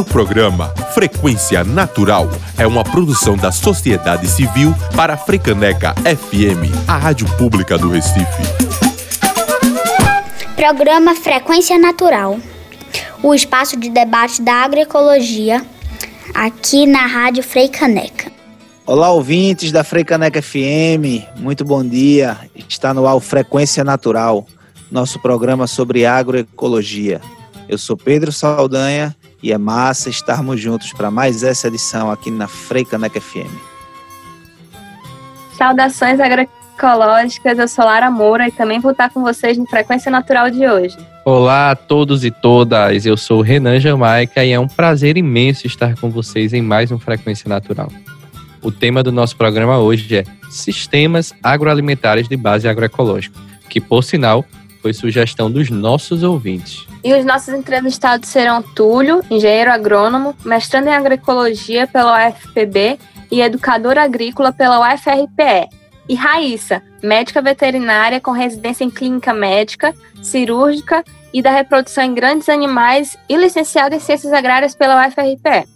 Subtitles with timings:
[0.00, 2.26] O programa Frequência Natural
[2.56, 8.24] é uma produção da sociedade civil para a Frecaneca FM, a rádio pública do Recife.
[10.56, 12.38] Programa Frequência Natural,
[13.22, 15.62] o espaço de debate da agroecologia,
[16.32, 18.32] aqui na Rádio Freicaneca.
[18.86, 22.38] Olá, ouvintes da Freicaneca FM, muito bom dia.
[22.66, 24.46] Está no ar o Frequência Natural,
[24.90, 27.20] nosso programa sobre agroecologia.
[27.68, 32.46] Eu sou Pedro Saldanha e é massa estarmos juntos para mais essa edição aqui na
[32.46, 33.50] Freicaneca FM.
[35.56, 40.50] Saudações agroecológicas, eu sou Lara Moura e também vou estar com vocês no Frequência Natural
[40.50, 40.96] de hoje.
[41.24, 45.94] Olá a todos e todas, eu sou Renan Jamaica e é um prazer imenso estar
[46.00, 47.90] com vocês em mais um Frequência Natural.
[48.62, 54.44] O tema do nosso programa hoje é Sistemas Agroalimentares de Base Agroecológica, que, por sinal,
[54.80, 56.86] foi sugestão dos nossos ouvintes.
[57.04, 62.98] E os nossos entrevistados serão Túlio, engenheiro agrônomo, mestrando em agroecologia pela UFPB
[63.30, 65.68] e educador agrícola pela UFRPE.
[66.08, 72.48] E Raíssa, médica veterinária com residência em clínica médica, cirúrgica e da reprodução em grandes
[72.48, 75.68] animais e licenciada em ciências agrárias pela UFRPE.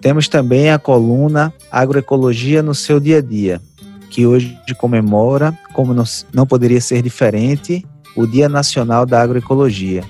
[0.00, 3.60] Temos também a coluna Agroecologia no seu dia a dia,
[4.08, 5.94] que hoje comemora, como
[6.32, 7.84] não poderia ser diferente,
[8.18, 10.02] o Dia Nacional da Agroecologia,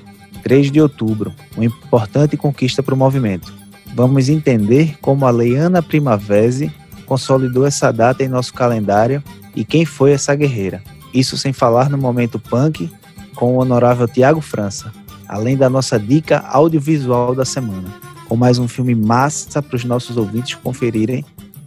[0.42, 3.52] 3 de outubro, uma importante conquista para o movimento.
[3.94, 6.72] Vamos entender como a Leiana Primavesi
[7.04, 9.22] consolidou essa data em nosso calendário
[9.54, 10.82] e quem foi essa guerreira.
[11.12, 12.90] Isso sem falar no momento punk
[13.34, 14.90] com o honorável Tiago França,
[15.28, 17.88] além da nossa dica audiovisual da semana,
[18.26, 21.26] com mais um filme massa para os nossos ouvintes conferirem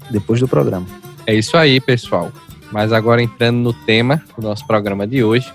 [0.10, 0.88] depois do programa.
[1.28, 2.32] É isso aí, pessoal.
[2.72, 5.52] Mas agora entrando no tema do nosso programa de hoje,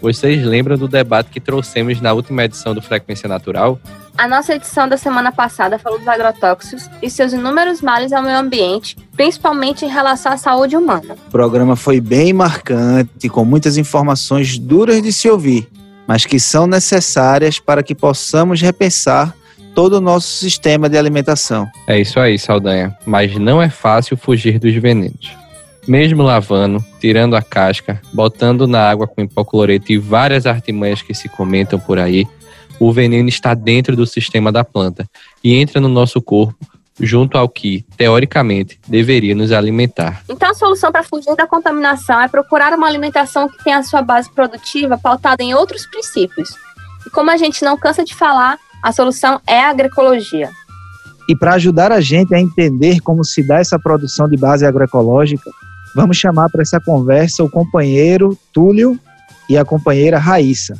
[0.00, 3.78] vocês lembram do debate que trouxemos na última edição do Frequência Natural?
[4.16, 8.38] A nossa edição da semana passada falou dos agrotóxicos e seus inúmeros males ao meio
[8.38, 11.16] ambiente, principalmente em relação à saúde humana.
[11.28, 15.68] O programa foi bem marcante, com muitas informações duras de se ouvir,
[16.06, 19.34] mas que são necessárias para que possamos repensar
[19.74, 21.66] todo o nosso sistema de alimentação.
[21.86, 22.96] É isso aí, Saldanha.
[23.06, 25.30] Mas não é fácil fugir dos venenos.
[25.90, 31.28] Mesmo lavando, tirando a casca, botando na água com hipocloreto e várias artimanhas que se
[31.28, 32.28] comentam por aí,
[32.78, 35.04] o veneno está dentro do sistema da planta
[35.42, 36.64] e entra no nosso corpo
[37.00, 40.22] junto ao que, teoricamente, deveria nos alimentar.
[40.28, 44.00] Então, a solução para fugir da contaminação é procurar uma alimentação que tenha a sua
[44.00, 46.50] base produtiva pautada em outros princípios.
[47.04, 50.50] E como a gente não cansa de falar, a solução é a agroecologia.
[51.28, 55.50] E para ajudar a gente a entender como se dá essa produção de base agroecológica,
[55.94, 58.98] Vamos chamar para essa conversa o companheiro Túlio
[59.48, 60.74] e a companheira Raíssa.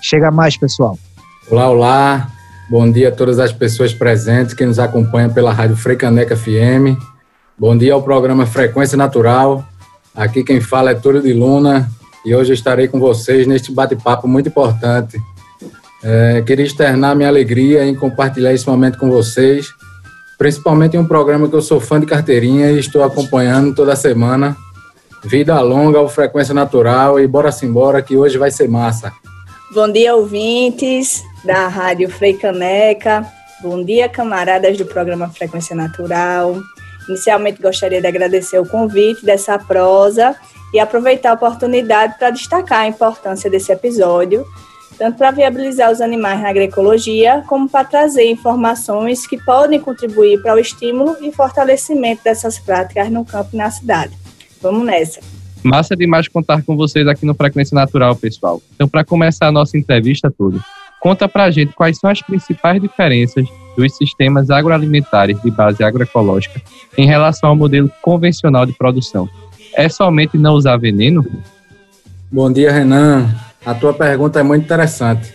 [0.00, 0.98] Chega mais, pessoal.
[1.50, 2.30] Olá, olá.
[2.70, 6.96] Bom dia a todas as pessoas presentes que nos acompanham pela Rádio Frecaneca FM.
[7.58, 9.64] Bom dia ao programa Frequência Natural.
[10.14, 11.90] Aqui quem fala é Túlio de Luna
[12.24, 15.20] e hoje estarei com vocês neste bate-papo muito importante.
[16.04, 19.68] É, queria externar minha alegria em compartilhar esse momento com vocês
[20.42, 24.56] principalmente em um programa que eu sou fã de carteirinha e estou acompanhando toda semana.
[25.22, 29.12] Vida longa, ou frequência natural e bora-se embora que hoje vai ser massa.
[29.72, 33.24] Bom dia, ouvintes da Rádio Freicaneca.
[33.62, 36.60] Bom dia, camaradas do programa Frequência Natural.
[37.08, 40.34] Inicialmente gostaria de agradecer o convite dessa prosa
[40.74, 44.44] e aproveitar a oportunidade para destacar a importância desse episódio
[44.98, 50.54] tanto para viabilizar os animais na agroecologia, como para trazer informações que podem contribuir para
[50.54, 54.12] o estímulo e fortalecimento dessas práticas no campo e na cidade.
[54.60, 55.20] Vamos nessa.
[55.62, 58.60] Massa demais contar com vocês aqui no Frequência Natural, pessoal.
[58.74, 60.58] Então, para começar a nossa entrevista toda,
[61.00, 66.60] conta para a gente quais são as principais diferenças dos sistemas agroalimentares de base agroecológica
[66.98, 69.28] em relação ao modelo convencional de produção.
[69.74, 71.24] É somente não usar veneno?
[72.30, 73.28] Bom dia, Renan.
[73.64, 75.32] A tua pergunta é muito interessante.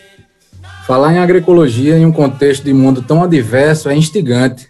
[0.85, 4.69] Falar em agroecologia em um contexto de mundo tão adverso é instigante.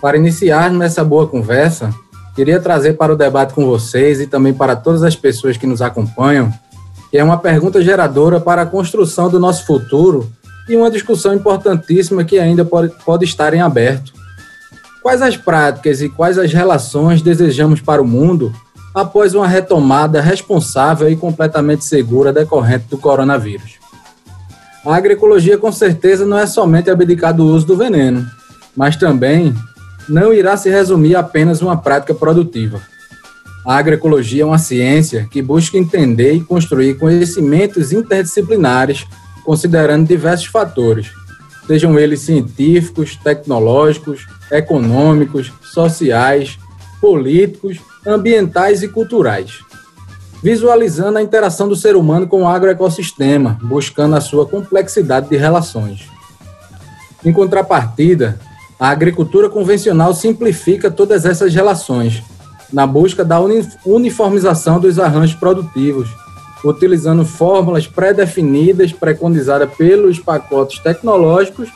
[0.00, 1.94] Para iniciarmos essa boa conversa,
[2.34, 5.80] queria trazer para o debate com vocês e também para todas as pessoas que nos
[5.80, 6.52] acompanham,
[7.10, 10.28] que é uma pergunta geradora para a construção do nosso futuro
[10.68, 14.12] e uma discussão importantíssima que ainda pode, pode estar em aberto.
[15.00, 18.52] Quais as práticas e quais as relações desejamos para o mundo
[18.94, 23.78] após uma retomada responsável e completamente segura decorrente do coronavírus.
[24.84, 28.26] A agroecologia, com certeza, não é somente abdicar do uso do veneno,
[28.76, 29.54] mas também
[30.08, 32.80] não irá se resumir a apenas uma prática produtiva.
[33.66, 39.06] A agroecologia é uma ciência que busca entender e construir conhecimentos interdisciplinares,
[39.44, 41.10] considerando diversos fatores,
[41.66, 46.58] sejam eles científicos, tecnológicos, econômicos, sociais,
[47.00, 49.60] políticos, ambientais e culturais,
[50.42, 56.08] visualizando a interação do ser humano com o agroecossistema, buscando a sua complexidade de relações.
[57.24, 58.40] Em contrapartida,
[58.78, 62.22] a agricultura convencional simplifica todas essas relações,
[62.72, 63.38] na busca da
[63.84, 66.08] uniformização dos arranjos produtivos,
[66.64, 71.68] utilizando fórmulas pré-definidas preconizadas pelos pacotes tecnológicos,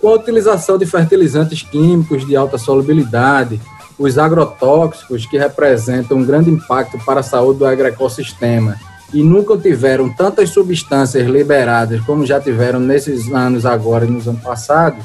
[0.00, 3.60] com a utilização de fertilizantes químicos de alta solubilidade,
[4.02, 8.76] os agrotóxicos, que representam um grande impacto para a saúde do agroecossistema
[9.14, 14.42] e nunca tiveram tantas substâncias liberadas como já tiveram nesses anos agora e nos anos
[14.42, 15.04] passados,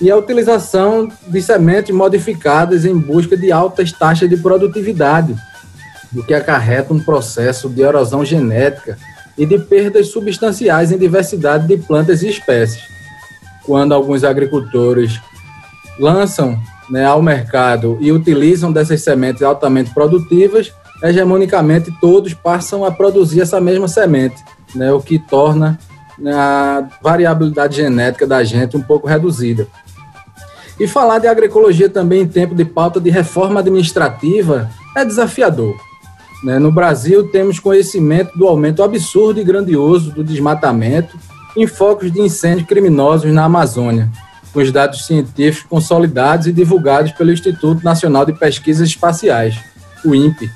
[0.00, 5.36] e a utilização de sementes modificadas em busca de altas taxas de produtividade,
[6.16, 8.98] o que acarreta um processo de erosão genética
[9.38, 12.82] e de perdas substanciais em diversidade de plantas e espécies.
[13.64, 15.20] Quando alguns agricultores
[16.00, 16.58] lançam
[16.90, 20.72] né, ao mercado e utilizam dessas sementes altamente produtivas,
[21.02, 24.42] hegemonicamente todos passam a produzir essa mesma semente,
[24.74, 25.78] né, o que torna
[26.18, 29.66] né, a variabilidade genética da gente um pouco reduzida.
[30.78, 35.76] E falar de agroecologia também em tempo de pauta de reforma administrativa é desafiador.
[36.42, 36.58] Né?
[36.58, 41.18] No Brasil, temos conhecimento do aumento absurdo e grandioso do desmatamento
[41.54, 44.08] em focos de incêndios criminosos na Amazônia,
[44.52, 49.56] com os dados científicos consolidados e divulgados pelo Instituto Nacional de Pesquisas Espaciais,
[50.04, 50.50] o INPE.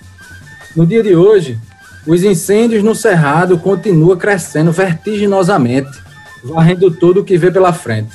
[0.77, 1.59] No dia de hoje,
[2.07, 6.03] os incêndios no Cerrado continuam crescendo vertiginosamente,
[6.43, 8.13] varrendo tudo o que vê pela frente.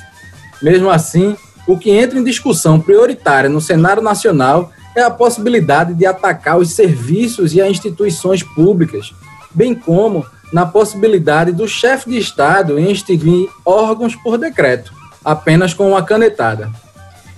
[0.62, 1.36] Mesmo assim,
[1.66, 6.72] o que entra em discussão prioritária no cenário nacional é a possibilidade de atacar os
[6.72, 9.14] serviços e as instituições públicas,
[9.52, 14.92] bem como na possibilidade do chefe de Estado extinguir órgãos por decreto,
[15.24, 16.70] apenas com uma canetada.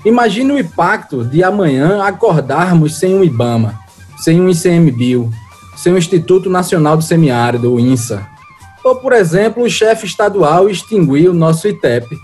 [0.04, 3.78] Imagine o impacto de amanhã acordarmos sem um IBAMA,
[4.18, 5.30] sem um ICMBio,
[5.76, 8.26] sem o Instituto Nacional do Semiárido, o INSA.
[8.84, 12.16] Ou, por exemplo, o chefe estadual extinguir o nosso ITEP,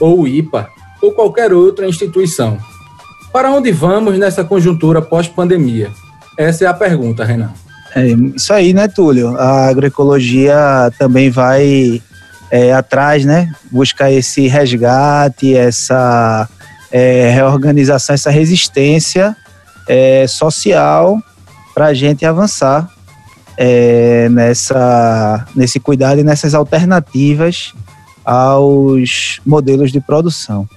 [0.00, 0.68] ou o IPA,
[1.02, 2.58] ou qualquer outra instituição.
[3.32, 5.90] Para onde vamos nessa conjuntura pós-pandemia?
[6.38, 7.52] Essa é a pergunta, Renan.
[7.96, 9.36] É isso aí, né, Túlio?
[9.36, 10.56] A agroecologia
[10.98, 12.00] também vai
[12.54, 13.52] é, atrás, né?
[13.68, 16.48] Buscar esse resgate, essa
[16.92, 19.36] é, reorganização, essa resistência
[19.88, 21.18] é, social
[21.74, 22.88] para a gente avançar
[23.58, 27.74] é, nessa, nesse cuidado e nessas alternativas
[28.24, 30.68] aos modelos de produção.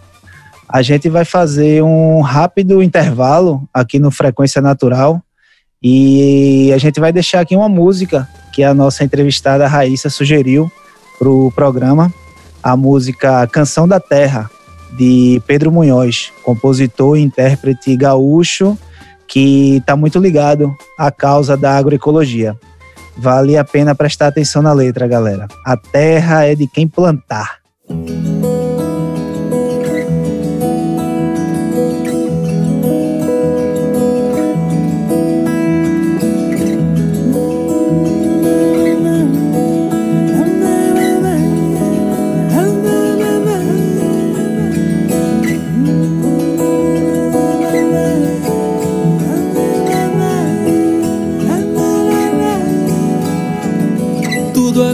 [0.68, 5.22] A gente vai fazer um rápido intervalo aqui no Frequência Natural
[5.82, 10.72] e a gente vai deixar aqui uma música que a nossa entrevistada Raíssa sugeriu
[11.18, 12.14] para o programa,
[12.62, 14.50] a música Canção da Terra,
[14.98, 18.78] de Pedro Munhoz, compositor e intérprete gaúcho
[19.28, 22.56] que está muito ligado à causa da agroecologia.
[23.18, 25.48] Vale a pena prestar atenção na letra, galera.
[25.66, 27.58] A terra é de quem plantar.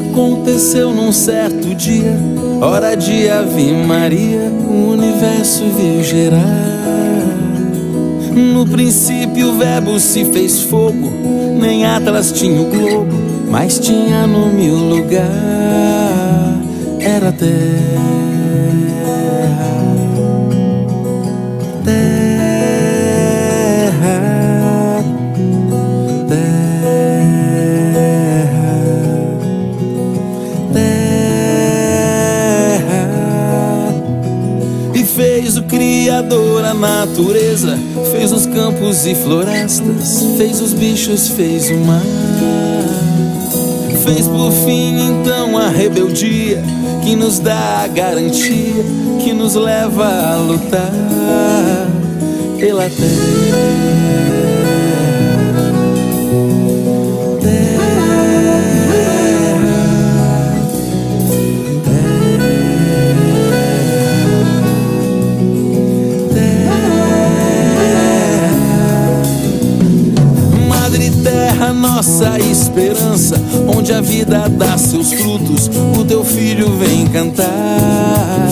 [0.10, 2.18] Aconteceu num certo dia,
[2.62, 6.74] hora de Ave Maria, o universo veio gerar.
[8.36, 11.12] No princípio o verbo se fez fogo,
[11.60, 13.14] nem Atlas tinha o globo,
[13.50, 15.22] mas tinha nome o lugar,
[17.00, 18.14] era terra.
[36.84, 37.78] Natureza
[38.12, 42.04] fez os campos e florestas, fez os bichos, fez o mar.
[44.04, 46.62] Fez por fim então a rebeldia
[47.04, 48.84] que nos dá a garantia
[49.24, 50.92] que nos leva a lutar
[52.60, 54.33] pela terra.
[72.04, 73.42] nossa esperança,
[73.74, 78.50] onde a vida dá seus frutos, o teu filho vem cantar.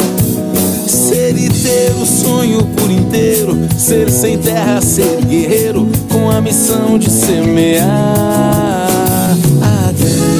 [0.87, 6.97] Ser e ter o sonho por inteiro, ser sem terra, ser guerreiro, com a missão
[6.97, 8.87] de semear.
[9.61, 10.31] Até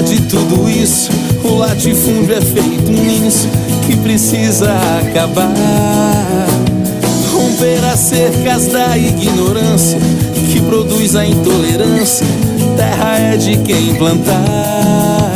[0.00, 1.10] de tudo isso,
[1.42, 3.48] o latifúndio é feito nisso
[3.86, 6.46] que precisa acabar.
[7.32, 9.98] Romper as cercas da ignorância
[10.52, 12.26] que produz a intolerância.
[12.76, 15.35] Terra é de quem plantar.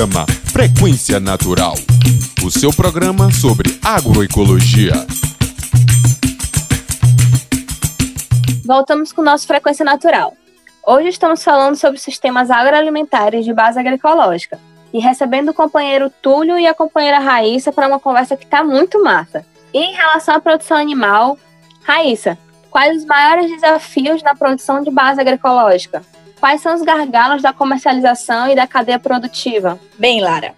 [0.00, 1.74] Programa Frequência Natural.
[2.42, 4.94] O seu programa sobre agroecologia.
[8.64, 10.34] Voltamos com o nosso Frequência Natural.
[10.86, 14.58] Hoje estamos falando sobre sistemas agroalimentares de base agroecológica
[14.90, 19.04] e recebendo o companheiro Túlio e a companheira Raíssa para uma conversa que está muito
[19.04, 19.44] massa.
[19.74, 21.36] E em relação à produção animal,
[21.82, 22.38] Raíssa,
[22.70, 26.00] quais os maiores desafios na produção de base agroecológica?
[26.40, 29.78] Quais são os gargalos da comercialização e da cadeia produtiva?
[29.98, 30.54] Bem, Lara,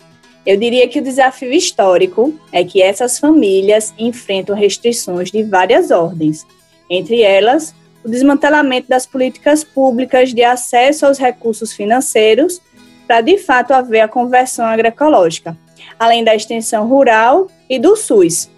[0.47, 6.47] eu diria que o desafio histórico é que essas famílias enfrentam restrições de várias ordens,
[6.89, 7.75] entre elas
[8.05, 12.61] o desmantelamento das políticas públicas de acesso aos recursos financeiros
[13.07, 15.57] para de fato haver a conversão agroecológica,
[15.99, 18.49] além da extensão rural e do SUS,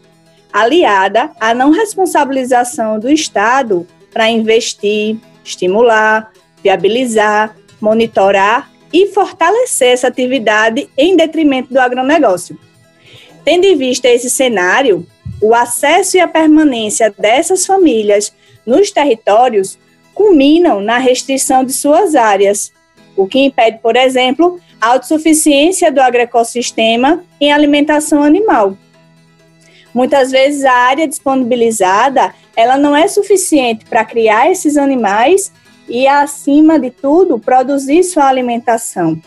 [0.53, 6.31] aliada à não responsabilização do Estado para investir, estimular,
[6.65, 12.59] viabilizar, monitorar e fortalecer essa atividade em detrimento do agronegócio.
[13.45, 15.07] Tendo em vista esse cenário,
[15.43, 19.79] o acesso e a permanência dessas famílias nos territórios
[20.15, 22.73] culminam na restrição de suas áreas,
[23.15, 28.79] o que impede, por exemplo, a autossuficiência do agroecossistema em alimentação animal.
[29.93, 35.53] Muitas vezes a área disponibilizada, ela não é suficiente para criar esses animais
[35.89, 39.21] e, acima de tudo, produzir sua alimentação.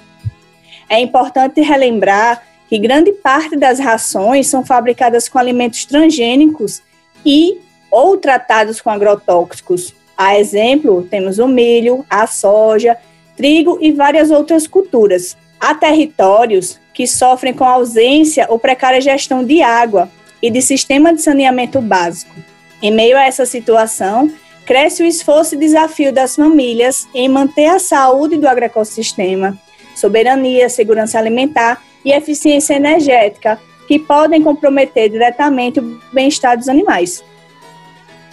[0.90, 6.82] É importante relembrar que grande parte das rações são fabricadas com alimentos transgênicos
[7.26, 7.60] e
[7.90, 9.94] ou tratados com agrotóxicos.
[10.18, 12.98] A exemplo, temos o milho, a soja,
[13.36, 15.38] trigo e várias outras culturas.
[15.60, 20.10] Há territórios que sofrem com ausência ou precária gestão de água
[20.42, 22.36] e de sistema de saneamento básico.
[22.82, 24.32] Em meio a essa situação,
[24.68, 29.58] cresce o esforço e desafio das famílias em manter a saúde do agroecossistema,
[29.96, 33.58] soberania, segurança alimentar e eficiência energética,
[33.88, 37.24] que podem comprometer diretamente o bem-estar dos animais.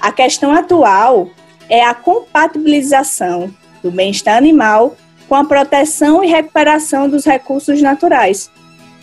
[0.01, 1.31] A questão atual
[1.69, 4.97] é a compatibilização do bem-estar animal
[5.29, 8.51] com a proteção e recuperação dos recursos naturais.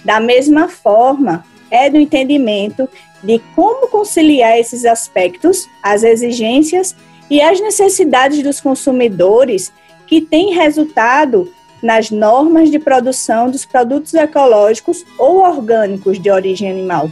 [0.04, 2.90] Da mesma forma, é do entendimento
[3.24, 6.94] de como conciliar esses aspectos, as exigências
[7.32, 9.72] e as necessidades dos consumidores,
[10.06, 11.50] que têm resultado
[11.82, 17.10] nas normas de produção dos produtos ecológicos ou orgânicos de origem animal.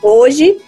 [0.00, 0.58] Hoje,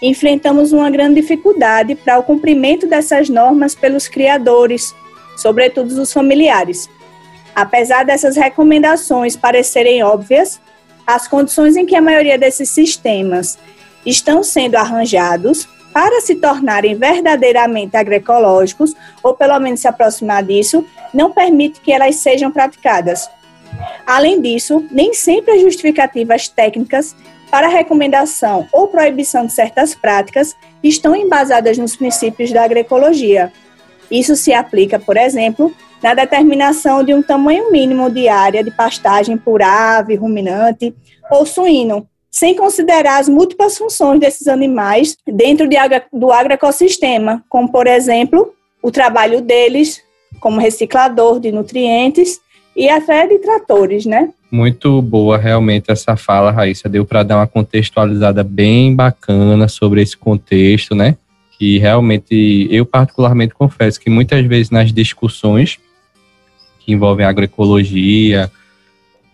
[0.00, 4.94] enfrentamos uma grande dificuldade para o cumprimento dessas normas pelos criadores,
[5.36, 6.88] sobretudo os familiares.
[7.54, 10.58] Apesar dessas recomendações parecerem óbvias,
[11.06, 13.58] as condições em que a maioria desses sistemas
[14.06, 20.84] estão sendo arranjados para se tornarem verdadeiramente agroecológicos, ou pelo menos se aproximar disso,
[21.14, 23.30] não permite que elas sejam praticadas.
[24.06, 27.16] Além disso, nem sempre as justificativas técnicas
[27.50, 33.50] para recomendação ou proibição de certas práticas estão embasadas nos princípios da agroecologia.
[34.10, 39.38] Isso se aplica, por exemplo, na determinação de um tamanho mínimo de área de pastagem
[39.38, 40.94] por ave, ruminante
[41.30, 42.06] ou suíno,
[42.38, 45.76] sem considerar as múltiplas funções desses animais dentro de,
[46.12, 48.52] do agroecossistema, como, por exemplo,
[48.82, 50.02] o trabalho deles
[50.38, 52.38] como reciclador de nutrientes
[52.76, 54.28] e até de tratores, né?
[54.52, 56.90] Muito boa realmente essa fala, Raíssa.
[56.90, 61.16] Deu para dar uma contextualizada bem bacana sobre esse contexto, né?
[61.58, 65.78] Que realmente eu particularmente confesso que muitas vezes nas discussões
[66.80, 68.52] que envolvem agroecologia,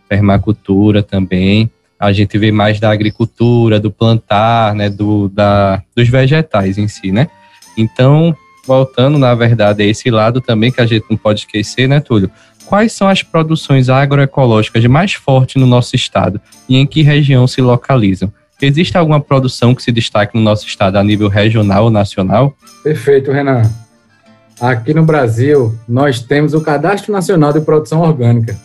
[0.09, 1.69] permacultura também,
[2.03, 7.13] a gente vê mais da agricultura, do plantar, né, do, da, dos vegetais em si,
[7.13, 7.29] né?
[7.79, 12.01] Então, voltando, na verdade, a esse lado também que a gente não pode esquecer, né,
[12.01, 12.29] Túlio?
[12.67, 17.61] Quais são as produções agroecológicas mais fortes no nosso estado e em que região se
[17.61, 18.33] localizam?
[18.61, 22.57] Existe alguma produção que se destaque no nosso estado a nível regional ou nacional?
[22.83, 23.63] Perfeito, Renan.
[24.61, 28.59] Aqui no Brasil, nós temos o Cadastro Nacional de Produção Orgânica,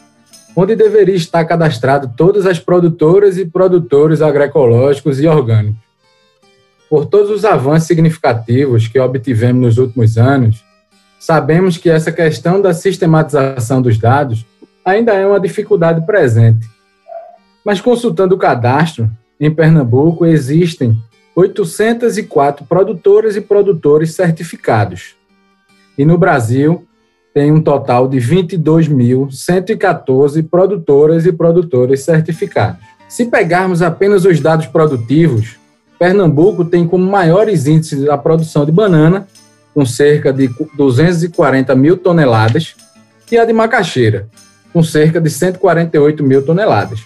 [0.60, 5.80] onde deveria estar cadastrado todas as produtoras e produtores agroecológicos e orgânicos.
[6.90, 10.66] Por todos os avanços significativos que obtivemos nos últimos anos,
[11.20, 14.48] sabemos que essa questão da sistematização dos dados
[14.84, 16.68] ainda é uma dificuldade presente.
[17.64, 19.08] Mas consultando o cadastro,
[19.40, 20.98] em Pernambuco existem
[21.36, 25.16] 804 produtoras e produtores certificados.
[25.96, 26.88] E no Brasil,
[27.38, 32.82] tem um total de 22.114 produtoras e produtores certificados.
[33.08, 35.56] Se pegarmos apenas os dados produtivos,
[36.00, 39.28] Pernambuco tem como maiores índices da produção de banana,
[39.72, 42.76] com cerca de 240 mil toneladas,
[43.32, 44.28] e a de macaxeira,
[44.74, 47.02] com cerca de 148 mil toneladas.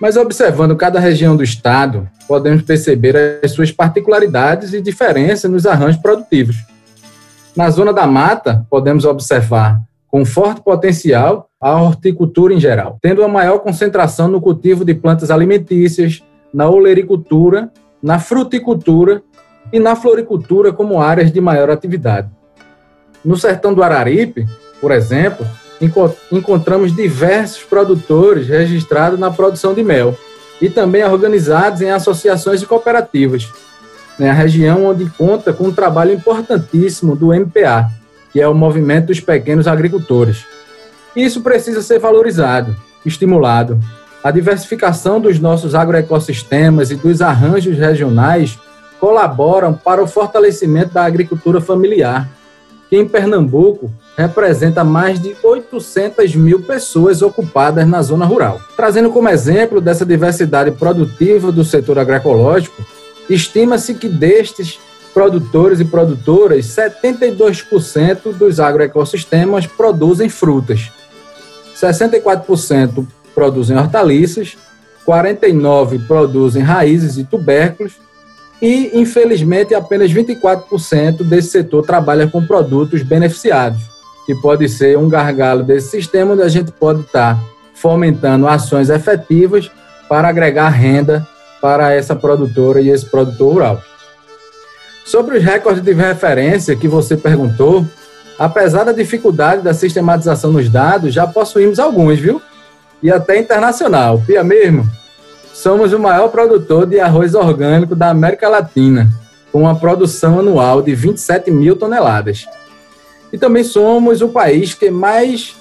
[0.00, 6.02] Mas observando cada região do estado, podemos perceber as suas particularidades e diferenças nos arranjos
[6.02, 6.56] produtivos.
[7.58, 13.26] Na zona da mata, podemos observar com forte potencial a horticultura em geral, tendo a
[13.26, 16.22] maior concentração no cultivo de plantas alimentícias,
[16.54, 17.68] na olericultura,
[18.00, 19.24] na fruticultura
[19.72, 22.30] e na floricultura como áreas de maior atividade.
[23.24, 24.46] No sertão do Araripe,
[24.80, 25.44] por exemplo,
[26.30, 30.16] encontramos diversos produtores registrados na produção de mel
[30.62, 33.52] e também organizados em associações e cooperativas,
[34.18, 37.90] né, a região onde conta com um trabalho importantíssimo do MPA,
[38.32, 40.44] que é o Movimento dos Pequenos Agricultores.
[41.14, 43.80] Isso precisa ser valorizado, estimulado.
[44.22, 48.58] A diversificação dos nossos agroecossistemas e dos arranjos regionais
[49.00, 52.28] colaboram para o fortalecimento da agricultura familiar,
[52.90, 58.60] que em Pernambuco representa mais de 800 mil pessoas ocupadas na zona rural.
[58.76, 62.82] Trazendo como exemplo dessa diversidade produtiva do setor agroecológico,
[63.28, 64.78] Estima-se que destes
[65.12, 70.92] produtores e produtoras, 72% dos agroecossistemas produzem frutas,
[71.74, 74.56] 64% produzem hortaliças,
[75.06, 77.94] 49% produzem raízes e tubérculos,
[78.60, 83.80] e, infelizmente, apenas 24% desse setor trabalha com produtos beneficiados,
[84.26, 87.38] que pode ser um gargalo desse sistema onde a gente pode estar
[87.74, 89.70] fomentando ações efetivas
[90.08, 91.26] para agregar renda
[91.60, 93.82] para essa produtora e esse produtor rural.
[95.04, 97.84] Sobre os recordes de referência que você perguntou,
[98.38, 102.42] apesar da dificuldade da sistematização nos dados, já possuímos alguns, viu?
[103.02, 104.22] E até internacional.
[104.26, 104.86] Pia mesmo,
[105.52, 109.08] somos o maior produtor de arroz orgânico da América Latina,
[109.50, 112.46] com uma produção anual de 27 mil toneladas.
[113.32, 115.56] E também somos o país que mais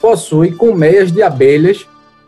[0.00, 1.86] possui colmeias de abelhas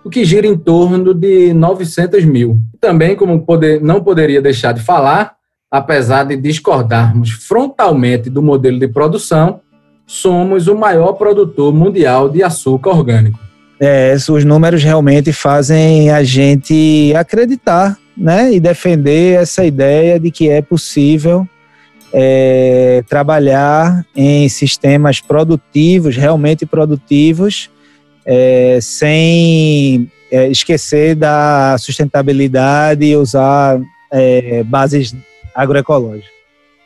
[0.08, 2.58] o que gira em torno de 900 mil.
[2.80, 5.34] Também, como poder, não poderia deixar de falar,
[5.70, 9.60] apesar de discordarmos frontalmente do modelo de produção,
[10.06, 13.38] somos o maior produtor mundial de açúcar orgânico.
[13.78, 20.48] É, os números realmente fazem a gente acreditar né, e defender essa ideia de que
[20.48, 21.46] é possível
[22.14, 27.70] é, trabalhar em sistemas produtivos, realmente produtivos,
[28.30, 33.80] é, sem é, esquecer da sustentabilidade e usar
[34.12, 35.16] é, bases
[35.54, 36.30] agroecológicas.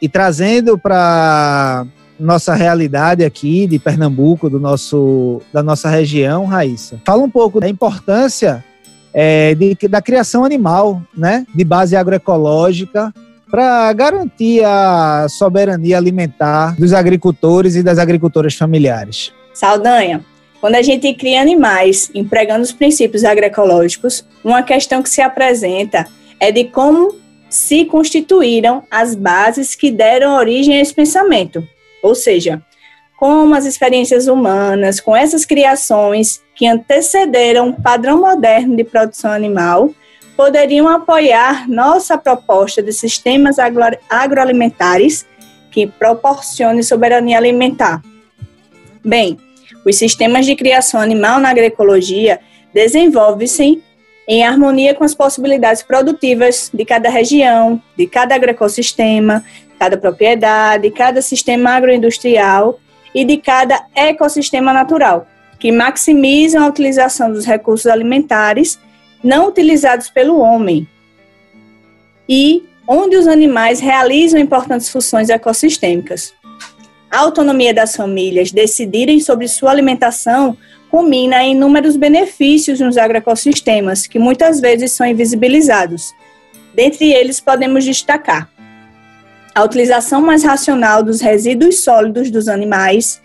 [0.01, 1.85] E trazendo para
[2.19, 7.69] nossa realidade aqui de Pernambuco, do nosso, da nossa região, Raíssa, fala um pouco da
[7.69, 8.65] importância
[9.13, 13.13] é, de, da criação animal, né, de base agroecológica
[13.51, 19.33] para garantir a soberania alimentar dos agricultores e das agricultoras familiares?
[19.53, 20.25] Saldanha,
[20.63, 26.07] quando a gente cria animais empregando os princípios agroecológicos, uma questão que se apresenta
[26.39, 27.19] é de como
[27.51, 31.67] se constituíram as bases que deram origem a esse pensamento.
[32.01, 32.63] Ou seja,
[33.19, 39.91] como as experiências humanas, com essas criações que antecederam o padrão moderno de produção animal,
[40.37, 45.27] poderiam apoiar nossa proposta de sistemas agro agroalimentares
[45.73, 48.01] que proporcionem soberania alimentar.
[49.05, 49.37] Bem,
[49.85, 52.41] os sistemas de criação animal na agroecologia
[52.73, 53.83] desenvolvem-se
[54.27, 59.45] em harmonia com as possibilidades produtivas de cada região, de cada agroecossistema,
[59.79, 62.79] cada propriedade, cada sistema agroindustrial
[63.15, 65.27] e de cada ecossistema natural,
[65.59, 68.79] que maximizam a utilização dos recursos alimentares
[69.23, 70.87] não utilizados pelo homem
[72.29, 76.35] e onde os animais realizam importantes funções ecossistêmicas.
[77.13, 80.57] A autonomia das famílias decidirem sobre sua alimentação
[80.91, 86.15] culmina em inúmeros benefícios nos agroecossistemas, que muitas vezes são invisibilizados.
[86.75, 88.49] Dentre eles, podemos destacar
[89.55, 93.21] a utilização mais racional dos resíduos sólidos dos animais,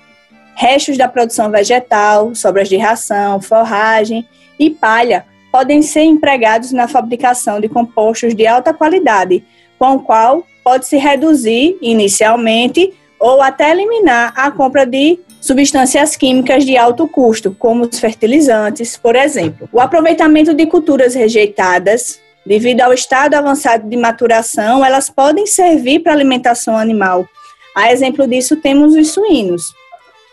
[0.53, 4.27] restos da produção vegetal, sobras de ração, forragem
[4.59, 9.45] e palha podem ser empregados na fabricação de compostos de alta qualidade,
[9.79, 16.77] com o qual pode-se reduzir inicialmente ou até eliminar a compra de substâncias químicas de
[16.77, 19.69] alto custo, como os fertilizantes, por exemplo.
[19.71, 26.13] O aproveitamento de culturas rejeitadas, devido ao estado avançado de maturação, elas podem servir para
[26.13, 27.27] alimentação animal.
[27.75, 29.73] A exemplo disso, temos os suínos.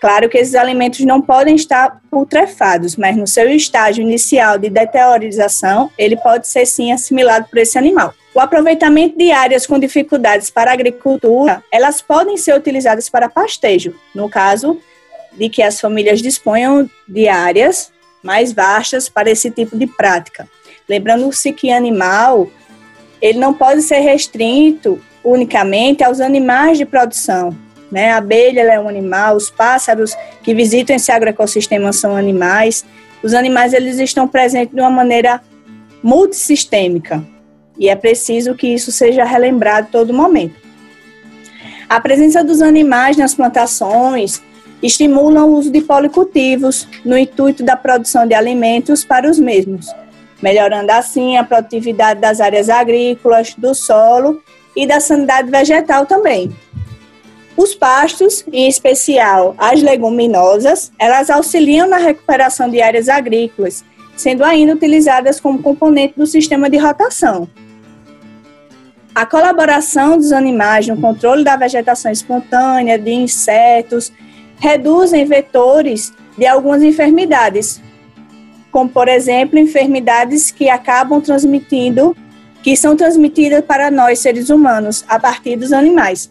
[0.01, 5.91] Claro que esses alimentos não podem estar putrefados, mas no seu estágio inicial de deteriorização,
[5.97, 8.13] ele pode ser sim assimilado por esse animal.
[8.35, 13.95] O aproveitamento de áreas com dificuldades para a agricultura, elas podem ser utilizadas para pastejo,
[14.13, 14.81] no caso
[15.33, 17.93] de que as famílias disponham de áreas
[18.25, 20.49] mais vastas para esse tipo de prática.
[20.89, 22.51] Lembrando-se que animal,
[23.23, 27.57] ele não pode ser restrito unicamente aos animais de produção.
[27.89, 28.11] Né?
[28.11, 32.85] A abelha é um animal, os pássaros que visitam esse agroecossistema são animais.
[33.23, 35.41] Os animais eles estão presentes de uma maneira
[36.03, 37.25] multissistêmica
[37.79, 40.55] e é preciso que isso seja relembrado todo momento.
[41.89, 44.43] A presença dos animais nas plantações
[44.83, 49.95] estimulam o uso de policultivos no intuito da produção de alimentos para os mesmos,
[50.43, 54.43] melhorando assim a produtividade das áreas agrícolas, do solo
[54.77, 56.55] e da sanidade vegetal também.
[57.57, 63.85] Os pastos, em especial as leguminosas, elas auxiliam na recuperação de áreas agrícolas,
[64.17, 67.49] sendo ainda utilizadas como componente do sistema de rotação.
[69.15, 74.13] A colaboração dos animais no controle da vegetação espontânea, de insetos,
[74.59, 77.81] reduzem vetores de algumas enfermidades,
[78.73, 82.17] como, por exemplo, enfermidades que acabam transmitindo,
[82.61, 86.29] que são transmitidas para nós, seres humanos, a partir dos animais.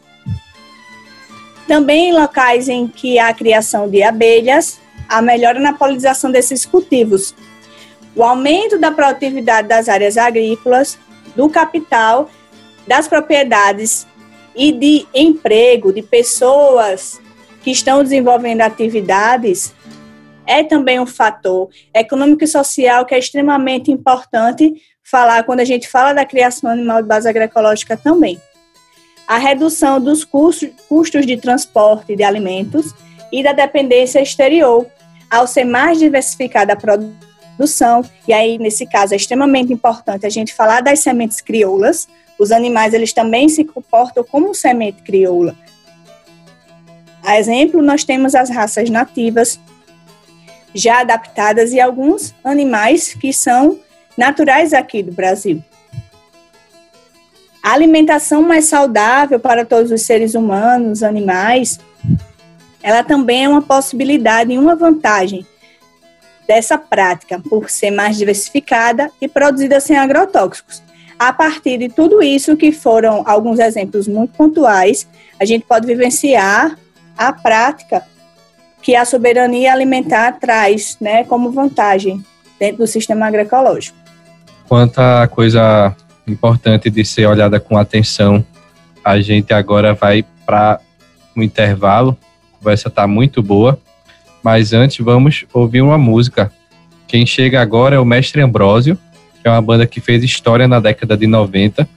[1.66, 7.34] Também em locais em que há criação de abelhas, a melhora na polinização desses cultivos,
[8.14, 11.00] o aumento da produtividade das áreas agrícolas,
[11.34, 12.30] do capital,
[12.88, 14.06] das propriedades
[14.56, 17.20] e de emprego de pessoas
[17.64, 19.74] que estão desenvolvendo atividades
[20.46, 25.88] é também um fator econômico e social que é extremamente importante falar quando a gente
[25.88, 28.40] fala da criação animal de base agroecológica também.
[29.28, 32.94] A redução dos custos, de transporte de alimentos
[33.32, 34.86] e da dependência exterior,
[35.30, 40.54] ao ser mais diversificada a produção, e aí nesse caso é extremamente importante a gente
[40.54, 42.08] falar das sementes crioulas.
[42.44, 45.56] Os animais eles também se comportam como semente crioula,
[47.24, 49.58] a exemplo, nós temos as raças nativas
[50.76, 53.80] já adaptadas e alguns animais que são
[54.18, 55.64] naturais aqui do Brasil.
[57.62, 61.80] A alimentação mais saudável para todos os seres humanos, animais,
[62.82, 65.48] ela também é uma possibilidade e uma vantagem
[66.46, 70.83] dessa prática, por ser mais diversificada e produzida sem agrotóxicos.
[71.18, 75.08] A partir de tudo isso, que foram alguns exemplos muito pontuais,
[75.40, 76.78] a gente pode vivenciar
[77.18, 78.04] a prática
[78.82, 82.24] que a soberania alimentar traz né, como vantagem
[82.60, 83.98] dentro do sistema agroecológico.
[84.68, 85.96] Quanta coisa
[86.28, 88.46] importante de ser olhada com atenção.
[89.04, 90.80] A gente agora vai para
[91.36, 92.18] um intervalo.
[92.54, 93.80] A conversa está muito boa,
[94.42, 96.52] mas antes vamos ouvir uma música.
[97.08, 98.98] Quem chega agora é o Mestre Ambrósio,
[99.48, 101.88] é uma banda que fez história na década de 90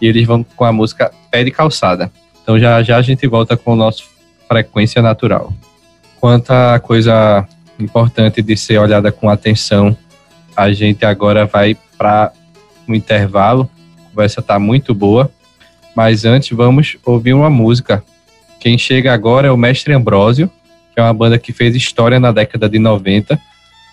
[0.00, 2.10] e eles vão com a música Pé de Calçada.
[2.42, 4.04] Então já já a gente volta com o nosso
[4.48, 5.52] Frequência Natural.
[6.20, 7.46] Quanta coisa
[7.78, 9.96] importante de ser olhada com atenção,
[10.56, 12.32] a gente agora vai para
[12.88, 13.68] um intervalo.
[13.98, 15.30] A conversa está muito boa,
[15.94, 18.04] mas antes vamos ouvir uma música.
[18.60, 20.50] Quem chega agora é o Mestre Ambrósio,
[20.94, 23.38] que é uma banda que fez história na década de 90,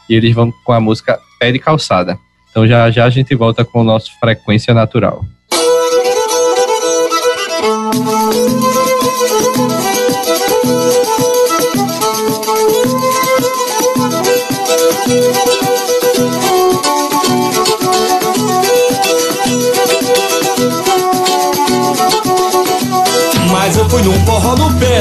[0.09, 2.17] e eles vão com a música Pé de Calçada.
[2.51, 5.25] Então já já a gente volta com o nosso Frequência Natural.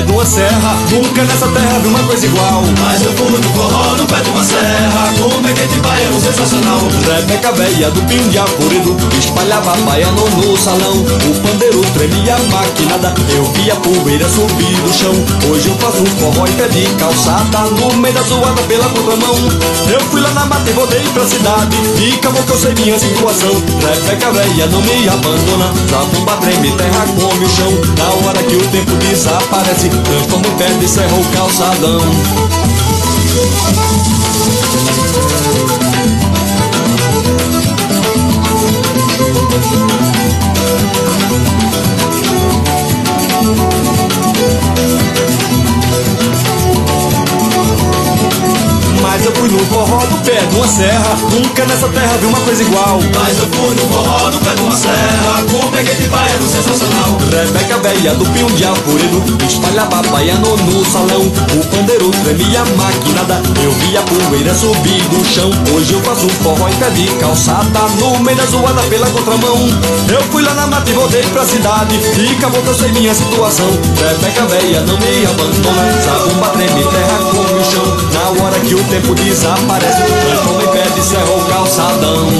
[0.01, 2.63] Pé de uma serra Nunca nessa terra vi uma coisa igual.
[2.81, 5.13] Mas eu fui num forró no pé de uma serra.
[5.19, 6.81] Com é de baiano sensacional.
[7.07, 8.01] Rebeca véia do
[8.41, 10.97] apurido Espalhava baiano no salão.
[10.97, 15.13] O pandeiro tremia maquinada Eu via poeira subir do chão.
[15.51, 19.37] Hoje eu faço um forró e pé de calçada No meio da zoada pela contramão.
[19.91, 21.77] Eu fui lá na mata e voltei pra cidade.
[22.01, 23.53] E acabou que eu sei minha situação.
[23.81, 25.73] Rebeca véia não me abandona.
[25.91, 27.73] Zabumba treme, terra come o chão.
[27.99, 32.01] Na hora que o tempo desaparece Transforma o pé de o calçadão
[49.13, 51.17] Mas eu fui no forró do pé de uma serra.
[51.33, 53.01] Nunca nessa terra vi uma coisa igual.
[53.19, 55.43] Mas eu fui no forró no pé de uma serra.
[55.51, 57.19] Com peguei de baiano sensacional.
[57.29, 61.23] Rebeca véia do pinho de alvoredo Espalhava baiano no salão.
[61.23, 65.51] O pandeiro tremia maquinada Eu via poeira subir do chão.
[65.75, 69.59] Hoje eu faço forró em pé de calçada No meio da zoada pela contramão.
[70.09, 71.99] Eu fui lá na mata e voltei pra cidade.
[71.99, 73.69] Que eu sei minha situação.
[73.97, 76.03] Rebeca véia não me abandona.
[76.03, 77.85] Zabumba treme, terra come o chão.
[78.13, 82.31] Na hora que o tempo desaparece Transforma em pé de serra o calçadão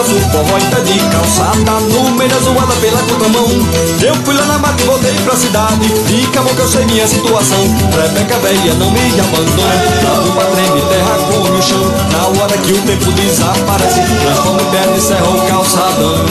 [0.00, 3.48] em pé de calçada No meio da zoada pela contramão
[4.00, 5.92] Eu fui lá na mata e voltei pra cidade.
[6.08, 7.58] E acabou que eu sei minha situação.
[7.90, 11.92] Rebeca véia não me abandona Na bomba treme, terra come o chão.
[12.12, 16.24] Na hora que o tempo desaparece Transforma em pé de serra o calçadão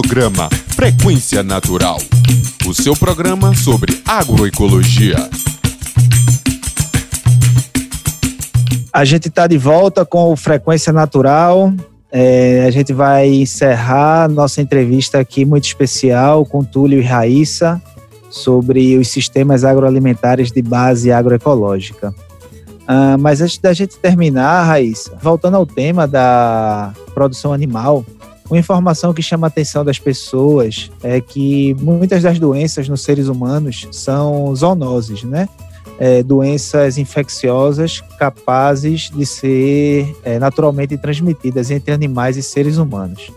[0.00, 1.98] Programa Frequência Natural.
[2.64, 5.16] O seu programa sobre agroecologia.
[8.92, 11.72] A gente está de volta com o Frequência Natural.
[12.12, 17.82] É, a gente vai encerrar nossa entrevista aqui muito especial com Túlio e Raíssa
[18.30, 22.14] sobre os sistemas agroalimentares de base agroecológica.
[22.86, 28.06] Ah, mas antes da gente terminar, Raíssa, voltando ao tema da produção animal,
[28.50, 33.28] uma informação que chama a atenção das pessoas é que muitas das doenças nos seres
[33.28, 35.48] humanos são zoonoses, né?
[35.98, 43.32] É, doenças infecciosas capazes de ser é, naturalmente transmitidas entre animais e seres humanos.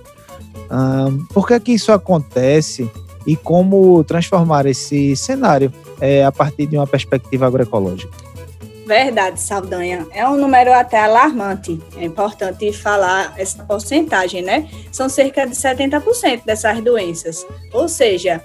[0.71, 2.89] Hum, por que, que isso acontece
[3.25, 8.15] e como transformar esse cenário é, a partir de uma perspectiva agroecológica?
[8.91, 10.05] Verdade, Saldanha.
[10.11, 11.79] É um número até alarmante.
[11.95, 14.69] É importante falar essa porcentagem, né?
[14.91, 17.47] São cerca de 70% dessas doenças.
[17.71, 18.43] Ou seja,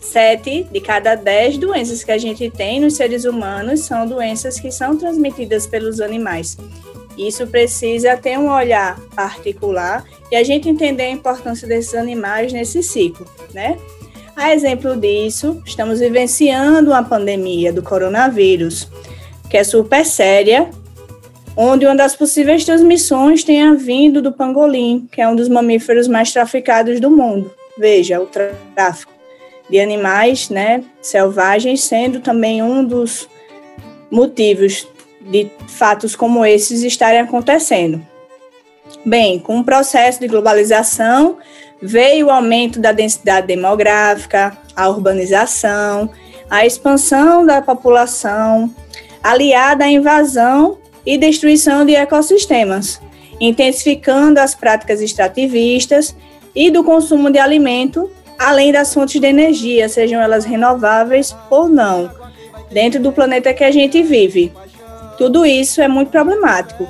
[0.00, 4.70] 7 de cada 10 doenças que a gente tem nos seres humanos são doenças que
[4.70, 6.56] são transmitidas pelos animais.
[7.18, 10.02] Isso precisa ter um olhar particular
[10.32, 13.76] e a gente entender a importância desses animais nesse ciclo, né?
[14.34, 18.88] A exemplo disso, estamos vivenciando uma pandemia do coronavírus
[19.48, 20.70] que é super séria,
[21.56, 26.32] onde uma das possíveis transmissões tenha vindo do pangolim, que é um dos mamíferos mais
[26.32, 27.52] traficados do mundo.
[27.76, 29.12] Veja, o tráfico
[29.68, 33.28] de animais né, selvagens sendo também um dos
[34.10, 34.86] motivos
[35.20, 38.00] de fatos como esses estarem acontecendo.
[39.04, 41.38] Bem, com o processo de globalização,
[41.80, 46.10] veio o aumento da densidade demográfica, a urbanização,
[46.48, 48.74] a expansão da população,
[49.22, 53.00] aliada à invasão e destruição de ecossistemas,
[53.40, 56.14] intensificando as práticas extrativistas
[56.54, 62.10] e do consumo de alimento, além das fontes de energia, sejam elas renováveis ou não,
[62.70, 64.52] dentro do planeta que a gente vive.
[65.16, 66.86] Tudo isso é muito problemático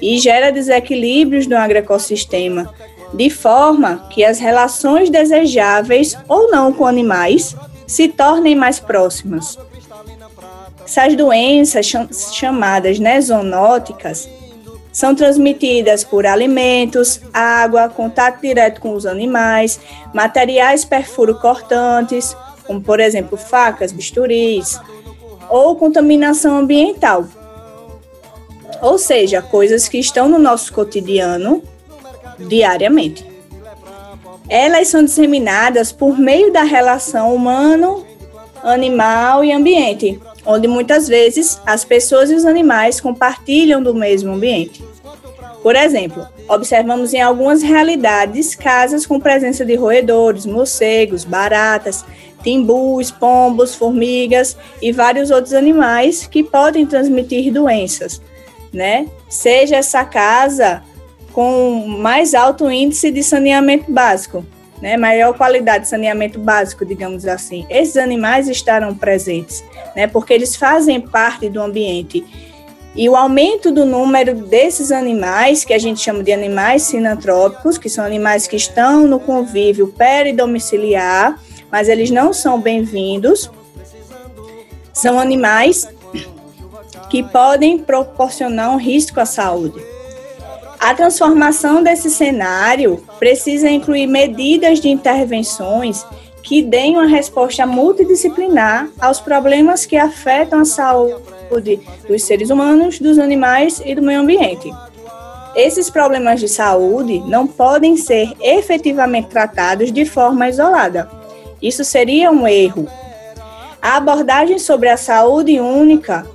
[0.00, 2.72] e gera desequilíbrios no agroecossistema,
[3.14, 7.54] de forma que as relações desejáveis ou não com animais
[7.86, 9.58] se tornem mais próximas.
[10.94, 11.90] Essas doenças
[12.34, 14.28] chamadas né, zoonóticas
[14.92, 19.80] são transmitidas por alimentos, água, contato direto com os animais,
[20.12, 24.78] materiais perfuro-cortantes, como por exemplo facas, bisturis,
[25.48, 27.24] ou contaminação ambiental,
[28.82, 31.62] ou seja, coisas que estão no nosso cotidiano
[32.38, 33.26] diariamente.
[34.46, 38.04] Elas são disseminadas por meio da relação humano,
[38.62, 44.84] animal e ambiente, onde muitas vezes as pessoas e os animais compartilham do mesmo ambiente.
[45.62, 52.04] Por exemplo, observamos em algumas realidades casas com presença de roedores, morcegos, baratas,
[52.42, 58.20] timbus, pombos, formigas e vários outros animais que podem transmitir doenças,
[58.72, 59.06] né?
[59.28, 60.82] Seja essa casa
[61.32, 64.44] com mais alto índice de saneamento básico,
[64.82, 64.96] né?
[64.96, 67.64] Maior qualidade de saneamento básico, digamos assim.
[67.70, 69.64] Esses animais estarão presentes,
[69.94, 70.08] né?
[70.08, 72.26] Porque eles fazem parte do ambiente.
[72.94, 77.88] E o aumento do número desses animais, que a gente chama de animais sinantrópicos, que
[77.88, 81.40] são animais que estão no convívio peridomiciliar,
[81.70, 83.50] mas eles não são bem-vindos,
[84.92, 85.88] são animais
[87.08, 89.91] que podem proporcionar um risco à saúde.
[90.82, 96.04] A transformação desse cenário precisa incluir medidas de intervenções
[96.42, 103.16] que deem uma resposta multidisciplinar aos problemas que afetam a saúde dos seres humanos, dos
[103.20, 104.74] animais e do meio ambiente.
[105.54, 111.08] Esses problemas de saúde não podem ser efetivamente tratados de forma isolada.
[111.62, 112.88] Isso seria um erro.
[113.80, 116.26] A abordagem sobre a saúde única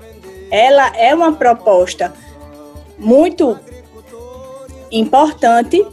[0.49, 2.13] ela é uma proposta
[2.97, 3.60] muito
[4.91, 5.86] importante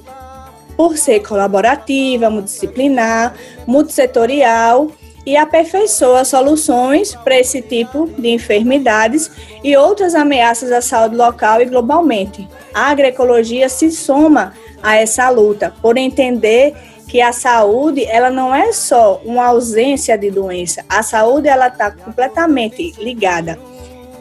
[0.76, 3.34] por ser colaborativa, multidisciplinar,
[3.66, 4.90] multissetorial
[5.24, 9.30] e aperfeiçoa soluções para esse tipo de enfermidades
[9.62, 12.48] e outras ameaças à saúde local e globalmente.
[12.74, 14.52] A agroecologia se soma
[14.82, 16.74] a essa luta por entender
[17.08, 21.90] que a saúde ela não é só uma ausência de doença, a saúde ela está
[21.90, 23.58] completamente ligada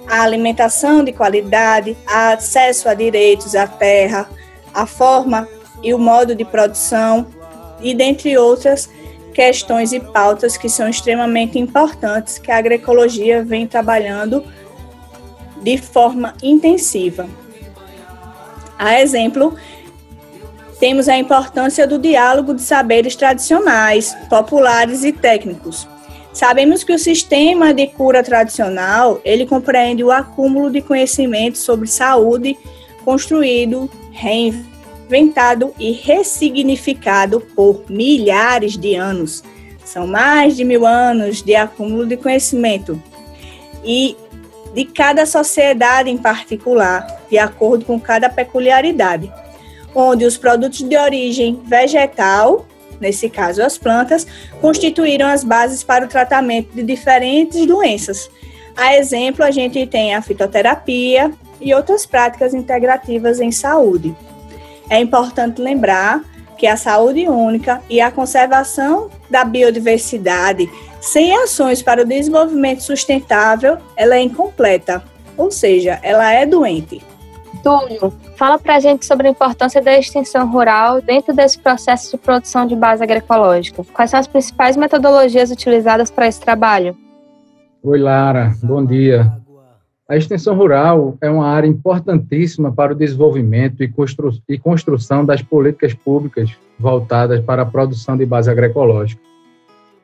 [0.08, 4.30] a alimentação de qualidade, a acesso a direitos à terra,
[4.74, 5.48] a forma
[5.82, 7.28] e o modo de produção,
[7.82, 8.90] e dentre outras
[9.34, 14.44] questões e pautas que são extremamente importantes que a agroecologia vem trabalhando
[15.62, 17.28] de forma intensiva.
[18.78, 19.56] A exemplo,
[20.80, 25.88] temos a importância do diálogo de saberes tradicionais, populares e técnicos,
[26.34, 32.58] Sabemos que o sistema de cura tradicional, ele compreende o acúmulo de conhecimento sobre saúde
[33.06, 39.43] construído, reinventado e ressignificado por milhares de anos.
[39.84, 43.02] São mais de mil anos de acúmulo de conhecimento.
[43.84, 44.15] E
[44.73, 49.32] de cada sociedade em particular, de acordo com cada peculiaridade,
[49.93, 52.65] onde os produtos de origem vegetal
[53.04, 54.26] nesse caso as plantas,
[54.62, 58.30] constituíram as bases para o tratamento de diferentes doenças.
[58.76, 61.32] A exemplo, a gente tem a fitoterapia
[61.63, 64.15] e outras práticas integrativas em saúde.
[64.90, 66.21] É importante lembrar
[66.58, 70.69] que a saúde única e a conservação da biodiversidade
[71.04, 75.04] sem ações para o desenvolvimento sustentável, ela é incompleta,
[75.35, 77.02] ou seja, ela é doente.
[77.62, 82.17] Túlio, fala para a gente sobre a importância da extensão rural dentro desse processo de
[82.17, 83.83] produção de base agroecológica.
[83.94, 86.96] Quais são as principais metodologias utilizadas para esse trabalho?
[87.83, 89.42] Oi, Lara, bom dia.
[90.14, 95.96] A extensão rural é uma área importantíssima para o desenvolvimento e, constru construção das políticas
[95.96, 99.20] públicas voltadas para a produção de base agroecológica.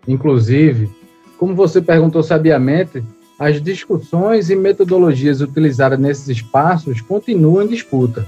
[0.07, 0.89] Inclusive,
[1.37, 3.03] como você perguntou sabiamente,
[3.37, 8.25] as discussões e metodologias utilizadas nesses espaços continuam em disputa.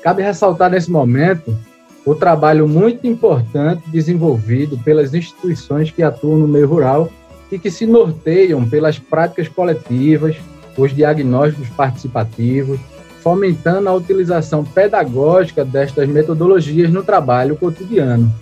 [0.00, 1.58] Cabe ressaltar nesse momento
[2.04, 7.10] o trabalho muito importante desenvolvido pelas instituições que atuam no meio rural
[7.50, 10.36] e que se norteiam pelas práticas coletivas,
[10.76, 12.78] os diagnósticos participativos,
[13.22, 18.32] fomentando a utilização pedagógica destas metodologias no trabalho cotidiano.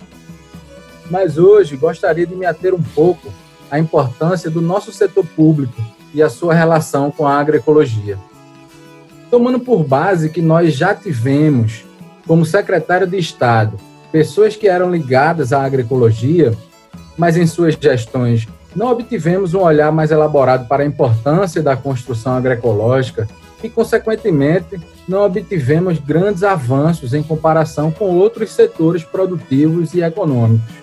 [1.09, 3.31] Mas hoje gostaria de me ater um pouco
[3.69, 5.81] à importância do nosso setor público
[6.13, 8.17] e a sua relação com a agroecologia.
[9.29, 11.83] Tomando por base que nós já tivemos,
[12.27, 13.77] como secretário de Estado,
[14.11, 16.55] pessoas que eram ligadas à agroecologia,
[17.17, 22.33] mas em suas gestões não obtivemos um olhar mais elaborado para a importância da construção
[22.33, 23.27] agroecológica
[23.63, 30.73] e, consequentemente, não obtivemos grandes avanços em comparação com outros setores produtivos e econômicos.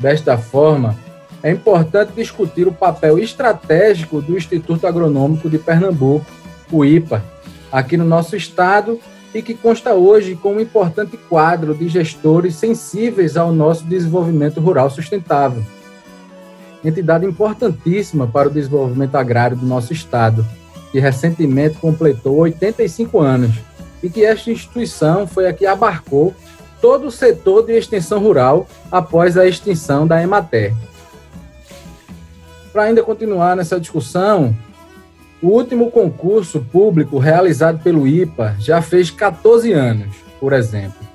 [0.00, 0.96] Desta forma,
[1.42, 6.26] é importante discutir o papel estratégico do Instituto Agronômico de Pernambuco,
[6.72, 7.22] o IPA,
[7.70, 8.98] aqui no nosso estado
[9.34, 14.90] e que consta hoje com um importante quadro de gestores sensíveis ao nosso desenvolvimento rural
[14.90, 15.62] sustentável.
[16.86, 20.46] Entidade importantíssima para o desenvolvimento agrário do nosso estado
[20.92, 23.56] que recentemente completou 85 anos
[24.02, 26.32] e que esta instituição foi a que abarcou
[26.80, 30.72] todo o setor de extensão rural após a extinção da Emater.
[32.72, 34.56] Para ainda continuar nessa discussão,
[35.42, 41.05] o último concurso público realizado pelo IPA já fez 14 anos, por exemplo.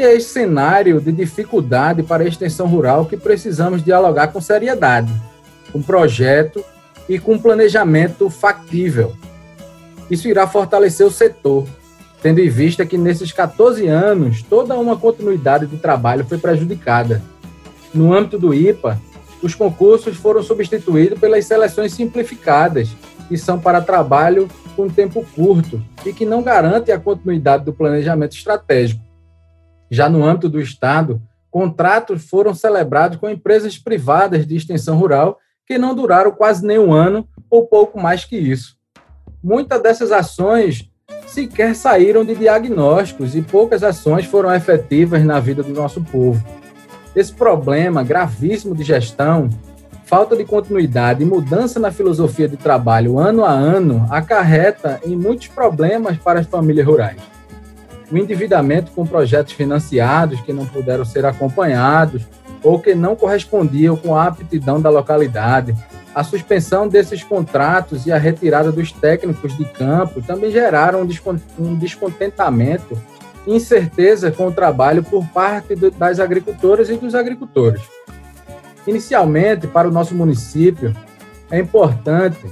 [0.00, 5.12] E é esse cenário de dificuldade para a extensão rural que precisamos dialogar com seriedade,
[5.70, 6.64] com projeto
[7.06, 9.12] e com planejamento factível.
[10.10, 11.66] Isso irá fortalecer o setor,
[12.22, 17.20] tendo em vista que nesses 14 anos toda uma continuidade de trabalho foi prejudicada.
[17.92, 18.98] No âmbito do IPA,
[19.42, 22.88] os concursos foram substituídos pelas seleções simplificadas,
[23.28, 28.34] que são para trabalho com tempo curto e que não garantem a continuidade do planejamento
[28.34, 29.09] estratégico.
[29.90, 31.20] Já no âmbito do Estado,
[31.50, 36.92] contratos foram celebrados com empresas privadas de extensão rural que não duraram quase nem um
[36.92, 38.76] ano ou pouco mais que isso.
[39.42, 40.88] Muitas dessas ações
[41.26, 46.44] sequer saíram de diagnósticos e poucas ações foram efetivas na vida do nosso povo.
[47.14, 49.48] Esse problema gravíssimo de gestão,
[50.04, 55.48] falta de continuidade e mudança na filosofia de trabalho ano a ano acarreta em muitos
[55.48, 57.39] problemas para as famílias rurais.
[58.10, 62.22] O endividamento com projetos financiados que não puderam ser acompanhados,
[62.62, 65.74] ou que não correspondiam com a aptidão da localidade.
[66.14, 71.06] A suspensão desses contratos e a retirada dos técnicos de campo também geraram
[71.58, 72.98] um descontentamento
[73.46, 77.80] e incerteza com o trabalho por parte das agricultoras e dos agricultores.
[78.86, 80.94] Inicialmente, para o nosso município,
[81.50, 82.44] é importante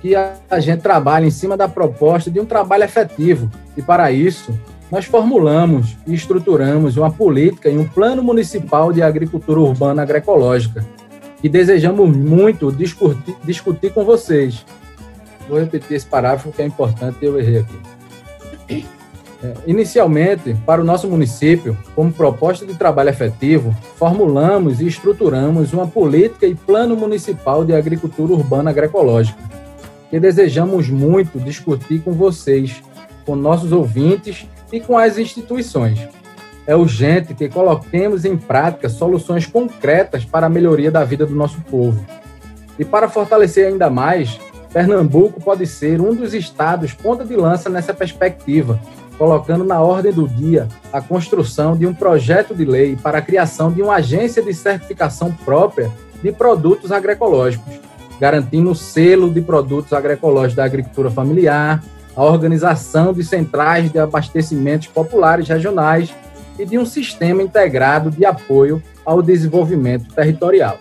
[0.00, 4.58] que a gente trabalhe em cima da proposta de um trabalho efetivo, e para isso
[4.90, 10.84] nós formulamos e estruturamos uma política e um plano municipal de agricultura urbana agroecológica
[11.42, 14.64] e desejamos muito discutir, discutir com vocês.
[15.48, 18.86] Vou repetir esse parágrafo que é importante eu errei aqui.
[19.42, 25.86] É, inicialmente, para o nosso município, como proposta de trabalho efetivo, formulamos e estruturamos uma
[25.86, 29.42] política e plano municipal de agricultura urbana agroecológica,
[30.08, 32.82] que desejamos muito discutir com vocês,
[33.24, 36.08] com nossos ouvintes e com as instituições.
[36.66, 41.60] É urgente que coloquemos em prática soluções concretas para a melhoria da vida do nosso
[41.62, 42.04] povo.
[42.78, 44.38] E para fortalecer ainda mais,
[44.72, 48.80] Pernambuco pode ser um dos estados ponta de lança nessa perspectiva,
[49.18, 53.70] colocando na ordem do dia a construção de um projeto de lei para a criação
[53.70, 55.90] de uma agência de certificação própria
[56.22, 57.74] de produtos agroecológicos,
[58.18, 61.82] garantindo o selo de produtos agroecológicos da agricultura familiar,
[62.16, 66.14] a organização de centrais de abastecimentos populares regionais
[66.58, 70.78] e de um sistema integrado de apoio ao desenvolvimento territorial.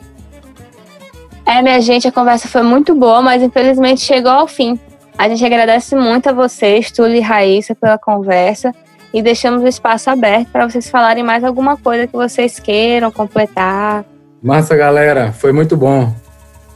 [1.45, 4.79] É, minha gente, a conversa foi muito boa, mas infelizmente chegou ao fim.
[5.17, 8.73] A gente agradece muito a vocês, Túlio e Raíssa, pela conversa
[9.13, 14.05] e deixamos o espaço aberto para vocês falarem mais alguma coisa que vocês queiram completar.
[14.41, 16.13] Massa, galera, foi muito bom.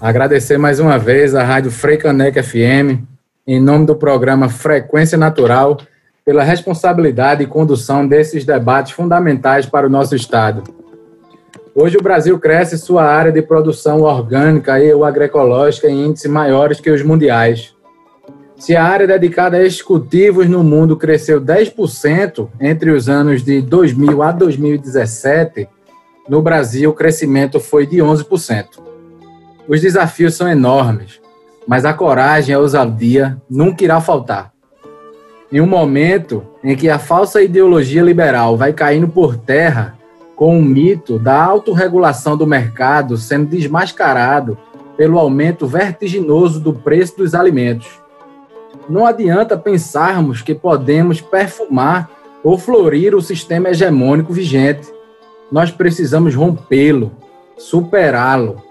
[0.02, 3.02] Agradecer mais uma vez a Rádio Freicaneca FM,
[3.48, 5.78] em nome do programa Frequência Natural,
[6.26, 10.64] pela responsabilidade e condução desses debates fundamentais para o nosso Estado.
[11.76, 16.90] Hoje o Brasil cresce sua área de produção orgânica e agroecológica em índices maiores que
[16.90, 17.76] os mundiais.
[18.58, 23.62] Se a área dedicada a estes cultivos no mundo cresceu 10% entre os anos de
[23.62, 25.70] 2000 a 2017,
[26.28, 28.66] no Brasil o crescimento foi de 11%.
[29.68, 31.20] Os desafios são enormes,
[31.68, 34.52] mas a coragem e a ousadia nunca irá faltar.
[35.52, 39.98] Em um momento em que a falsa ideologia liberal vai caindo por terra,
[40.36, 44.58] com o mito da autorregulação do mercado sendo desmascarado
[44.98, 47.88] pelo aumento vertiginoso do preço dos alimentos.
[48.90, 52.10] Não adianta pensarmos que podemos perfumar
[52.44, 54.88] ou florir o sistema hegemônico vigente.
[55.52, 57.12] Nós precisamos rompê-lo,
[57.58, 58.62] superá-lo.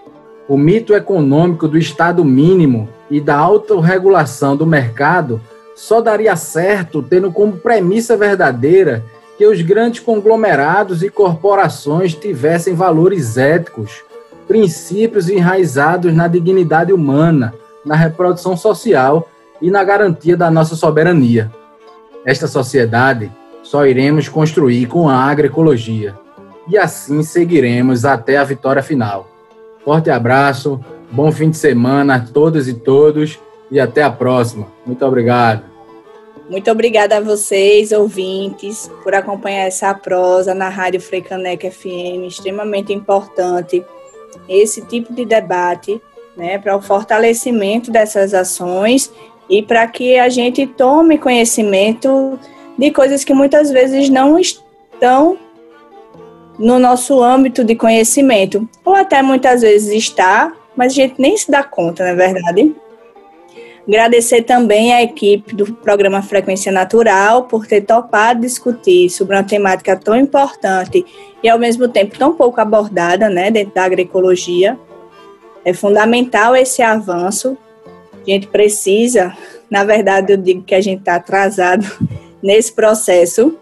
[0.46, 5.40] O mito econômico do Estado mínimo e da autorregulação do mercado
[5.74, 9.02] só daria certo tendo como premissa verdadeira
[9.38, 14.02] que os grandes conglomerados e corporações tivessem valores éticos,
[14.46, 19.28] princípios enraizados na dignidade humana, na reprodução social
[19.62, 21.50] e na garantia da nossa soberania.
[22.24, 23.32] Esta sociedade
[23.62, 26.14] só iremos construir com a agroecologia
[26.68, 29.33] e assim seguiremos até a vitória final.
[29.84, 30.80] Forte abraço,
[31.10, 33.38] bom fim de semana a todas e todos
[33.70, 34.66] e até a próxima.
[34.86, 35.64] Muito obrigado.
[36.48, 43.84] Muito obrigada a vocês, ouvintes, por acompanhar essa prosa na Rádio Freicaneca FM, extremamente importante
[44.48, 46.00] esse tipo de debate,
[46.36, 49.10] né, para o fortalecimento dessas ações
[49.48, 52.38] e para que a gente tome conhecimento
[52.78, 55.38] de coisas que muitas vezes não estão
[56.58, 61.50] no nosso âmbito de conhecimento, ou até muitas vezes está, mas a gente nem se
[61.50, 62.74] dá conta, não é verdade?
[63.86, 69.94] Agradecer também à equipe do programa Frequência Natural por ter topado discutir sobre uma temática
[69.94, 71.04] tão importante
[71.42, 74.78] e ao mesmo tempo tão pouco abordada, né, dentro da agroecologia.
[75.64, 77.58] É fundamental esse avanço.
[78.14, 79.36] A gente precisa,
[79.70, 81.86] na verdade, eu digo que a gente está atrasado
[82.42, 83.58] nesse processo,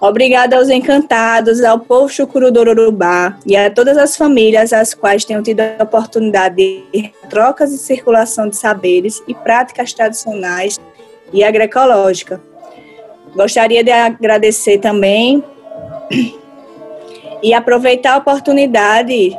[0.00, 5.24] Obrigada aos encantados, ao povo chucuru do Urubá e a todas as famílias as quais
[5.24, 10.78] tenham tido a oportunidade de trocas e circulação de saberes e práticas tradicionais
[11.32, 12.40] e agroecológica.
[13.34, 15.42] Gostaria de agradecer também
[17.42, 19.36] e aproveitar a oportunidade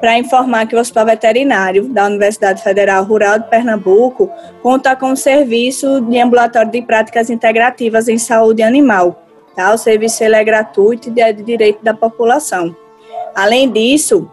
[0.00, 4.28] para informar que o Hospital Veterinário da Universidade Federal Rural de Pernambuco
[4.60, 9.29] conta com o serviço de ambulatório de práticas integrativas em saúde animal
[9.60, 9.74] Tá?
[9.74, 12.74] O serviço é gratuito e é de direito da população.
[13.34, 14.26] Além disso,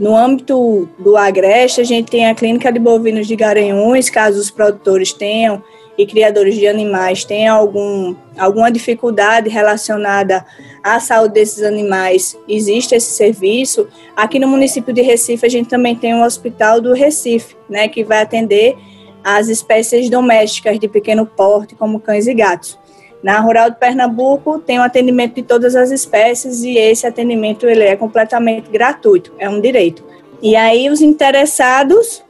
[0.00, 4.50] no âmbito do Agreste, a gente tem a clínica de bovinos de Garanhuns, caso os
[4.50, 5.62] produtores tenham
[5.98, 10.42] e criadores de animais tenham algum, alguma dificuldade relacionada
[10.82, 13.86] à saúde desses animais, existe esse serviço.
[14.16, 18.02] Aqui no município de Recife, a gente também tem o Hospital do Recife, né, que
[18.02, 18.74] vai atender
[19.22, 22.82] as espécies domésticas de pequeno porte, como cães e gatos.
[23.24, 27.66] Na Rural de Pernambuco tem o um atendimento de todas as espécies e esse atendimento
[27.66, 30.04] ele é completamente gratuito, é um direito.
[30.42, 32.22] E aí os interessados,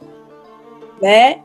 [1.01, 1.39] né,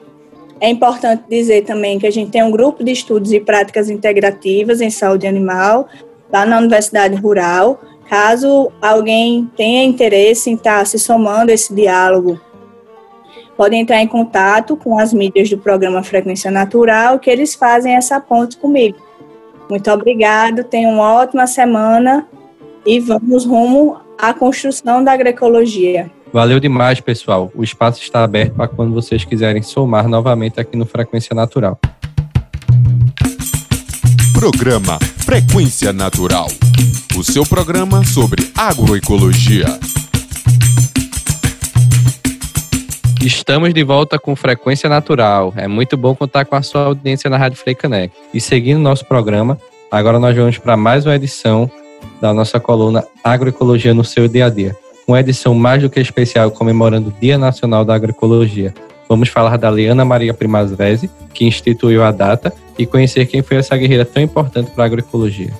[0.61, 4.81] é importante dizer também que a gente tem um grupo de estudos e práticas integrativas
[4.81, 5.89] em saúde animal
[6.33, 7.81] lá na Universidade Rural.
[8.09, 12.41] Caso alguém tenha interesse em estar se somando a esse diálogo,
[13.57, 18.21] pode entrar em contato com as mídias do programa Frequência Natural, que eles fazem essa
[18.21, 19.10] ponte comigo.
[19.71, 22.27] Muito obrigado, tenham uma ótima semana
[22.85, 26.11] e vamos rumo à construção da agroecologia.
[26.33, 27.53] Valeu demais, pessoal.
[27.55, 31.79] O espaço está aberto para quando vocês quiserem somar novamente aqui no Frequência Natural.
[34.33, 36.49] Programa Frequência Natural.
[37.17, 39.67] O seu programa sobre agroecologia.
[43.23, 45.53] Estamos de volta com Frequência Natural.
[45.55, 48.15] É muito bom contar com a sua audiência na Rádio Freicanec.
[48.33, 49.59] E seguindo nosso programa,
[49.91, 51.71] agora nós vamos para mais uma edição
[52.19, 54.75] da nossa coluna Agroecologia no seu dia a dia.
[55.07, 58.73] Uma edição mais do que especial comemorando o Dia Nacional da Agroecologia.
[59.07, 63.77] Vamos falar da Liana Maria Primazvese, que instituiu a data, e conhecer quem foi essa
[63.77, 65.53] guerreira tão importante para a agroecologia.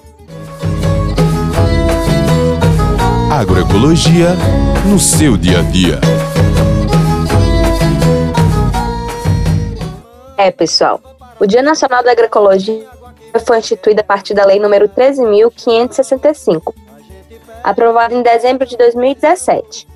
[3.31, 4.35] Agroecologia
[4.87, 6.01] no seu dia a dia.
[10.41, 11.03] É, pessoal.
[11.39, 12.87] O Dia Nacional da Agroecologia
[13.45, 16.73] foi instituído a partir da Lei nº 13.565,
[17.63, 19.87] aprovada em dezembro de 2017.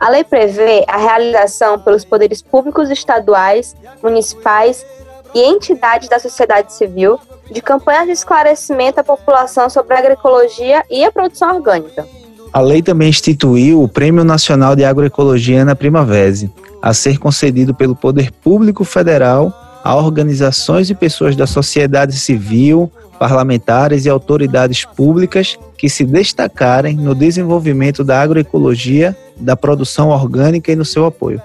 [0.00, 4.84] A lei prevê a realização pelos poderes públicos estaduais, municipais
[5.32, 7.16] e entidades da sociedade civil
[7.48, 12.04] de campanhas de esclarecimento à população sobre a agroecologia e a produção orgânica.
[12.52, 16.34] A lei também instituiu o Prêmio Nacional de Agroecologia na Primavera,
[16.82, 24.06] a ser concedido pelo Poder Público Federal a organizações e pessoas da sociedade civil, parlamentares
[24.06, 30.86] e autoridades públicas que se destacarem no desenvolvimento da agroecologia da produção orgânica e no
[30.86, 31.42] seu apoio.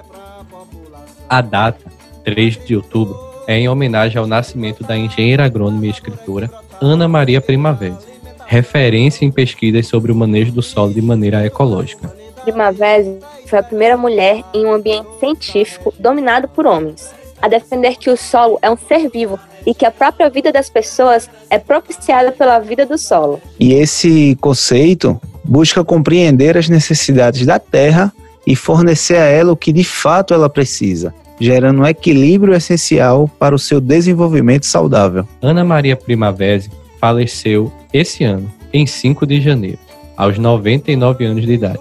[1.27, 1.85] A data,
[2.23, 6.49] 3 de outubro, é em homenagem ao nascimento da engenheira agrônoma e escritora
[6.81, 7.97] Ana Maria Primavera,
[8.45, 12.15] referência em pesquisas sobre o manejo do solo de maneira ecológica.
[12.43, 18.09] Primavera foi a primeira mulher em um ambiente científico dominado por homens, a defender que
[18.09, 22.31] o solo é um ser vivo e que a própria vida das pessoas é propiciada
[22.31, 23.41] pela vida do solo.
[23.59, 28.13] E esse conceito busca compreender as necessidades da terra
[28.45, 33.53] e fornecer a ela o que de fato ela precisa, gerando um equilíbrio essencial para
[33.53, 35.27] o seu desenvolvimento saudável.
[35.41, 36.63] Ana Maria Primavera
[36.99, 39.79] faleceu esse ano, em 5 de janeiro,
[40.15, 41.79] aos 99 anos de idade.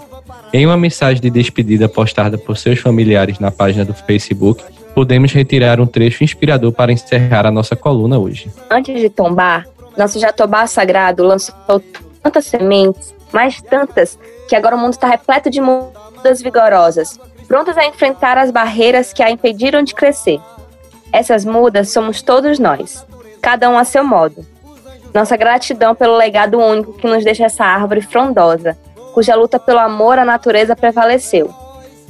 [0.52, 4.64] Em uma mensagem de despedida postada por seus familiares na página do Facebook,
[4.99, 8.51] podemos retirar um trecho inspirador para encerrar a nossa coluna hoje.
[8.68, 9.64] Antes de tombar,
[9.96, 11.55] nosso jatobá sagrado lançou
[12.20, 14.18] tantas sementes, mais tantas,
[14.49, 19.22] que agora o mundo está repleto de mudas vigorosas, prontas a enfrentar as barreiras que
[19.22, 20.40] a impediram de crescer.
[21.12, 23.07] Essas mudas somos todos nós,
[23.40, 24.44] cada um a seu modo.
[25.14, 28.76] Nossa gratidão pelo legado único que nos deixa essa árvore frondosa,
[29.14, 31.55] cuja luta pelo amor à natureza prevaleceu.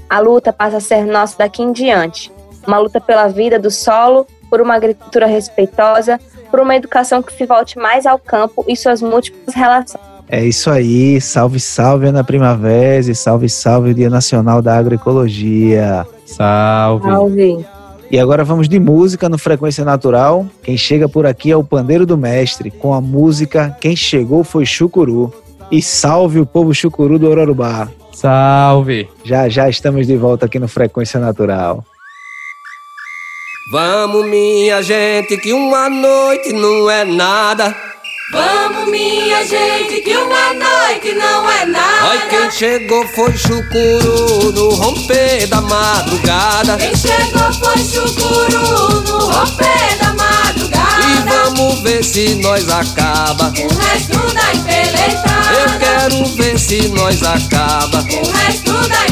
[0.09, 2.33] A luta passa a ser nossa daqui em diante,
[2.67, 6.19] uma luta pela vida do solo, por uma agricultura respeitosa,
[6.51, 10.03] por uma educação que se volte mais ao campo e suas múltiplas relações.
[10.31, 16.07] É isso aí, salve, salve Ana Primavera e salve, salve o Dia Nacional da Agroecologia.
[16.27, 17.09] Salve.
[17.09, 17.67] Salve.
[18.11, 20.47] E agora vamos de música no Frequência Natural.
[20.63, 24.67] Quem chega por aqui é o Pandeiro do Mestre, com a música Quem Chegou Foi
[24.67, 25.33] Chucuru.
[25.71, 27.89] E salve o povo chucuru do Ororubá.
[28.13, 29.09] Salve.
[29.23, 31.85] Já já estamos de volta aqui no Frequência Natural.
[33.71, 37.77] Vamos, minha gente, que uma noite não é nada.
[38.33, 42.09] Vamos, minha gente, que uma noite não é nada.
[42.09, 46.79] Ai, quem chegou foi chucuru no romper da madrugada.
[46.79, 51.05] Quem chegou foi chucuru no romper da madrugada.
[51.07, 53.53] E vamos ver se nós acaba.
[53.53, 55.53] O resto da empeletada.
[55.53, 57.99] Eu quero ver se nós acaba.
[57.99, 59.08] O resto da.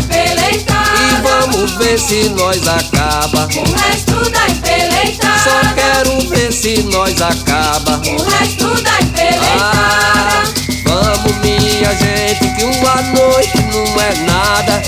[1.79, 3.49] Ver se nós acaba.
[3.55, 5.39] O resto da empeletada.
[5.45, 8.01] Só quero ver se nós acaba.
[8.07, 9.67] O resto da empeletada.
[9.71, 10.43] Ah,
[10.85, 14.83] vamos minha gente que uma noite não é nada.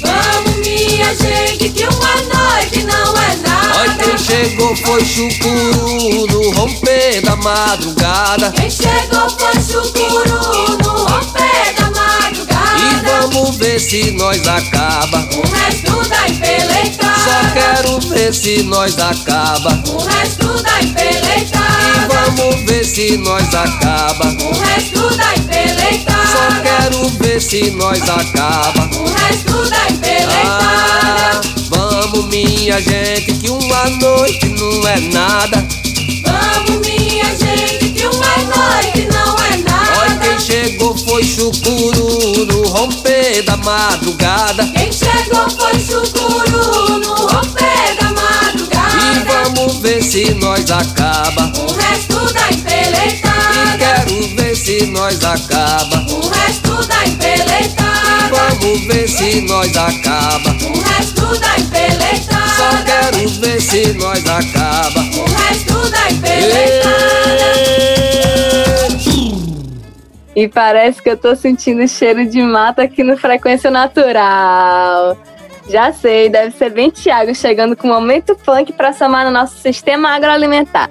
[0.00, 3.80] Vamos minha gente que uma noite não é nada.
[3.80, 8.52] Olha quem chegou foi chucuru no romper da madrugada.
[8.52, 11.79] Quem chegou foi chucuru no romper da madrugada.
[13.20, 15.28] Vamos ver se nós acaba.
[15.36, 17.20] O resto da empeletada.
[17.20, 19.82] Só quero ver se nós acaba.
[19.88, 21.64] O resto da empeletada.
[21.84, 24.24] E vamos ver se nós acaba.
[24.24, 26.26] O resto da empeletada.
[26.32, 28.88] Só quero ver se nós acaba.
[28.96, 30.40] O resto da empeletada.
[30.46, 35.66] Ah, vamos minha gente que uma noite não é nada.
[36.24, 39.98] Vamos minha gente que uma noite não é nada.
[40.00, 42.09] Olha quem chegou foi chucuru
[43.42, 44.66] da madrugada.
[44.66, 48.96] Quem chegou foi chucuru no romper da madrugada.
[48.96, 51.52] E vamos ver se nós acaba.
[51.58, 53.74] O resto da empeletada.
[53.74, 56.06] E quero ver se nós acaba.
[56.10, 58.30] O resto da empeletada.
[58.30, 60.50] Vamos ver se nós acaba.
[60.50, 62.56] O resto da empeletada.
[62.56, 65.00] Só quero ver se nós acaba.
[65.00, 67.99] O resto da empeletada.
[70.40, 75.14] E parece que eu tô sentindo cheiro de mata aqui no Frequência Natural.
[75.68, 79.58] Já sei, deve ser bem Thiago chegando com o momento punk para somar no nosso
[79.58, 80.88] sistema agroalimentar.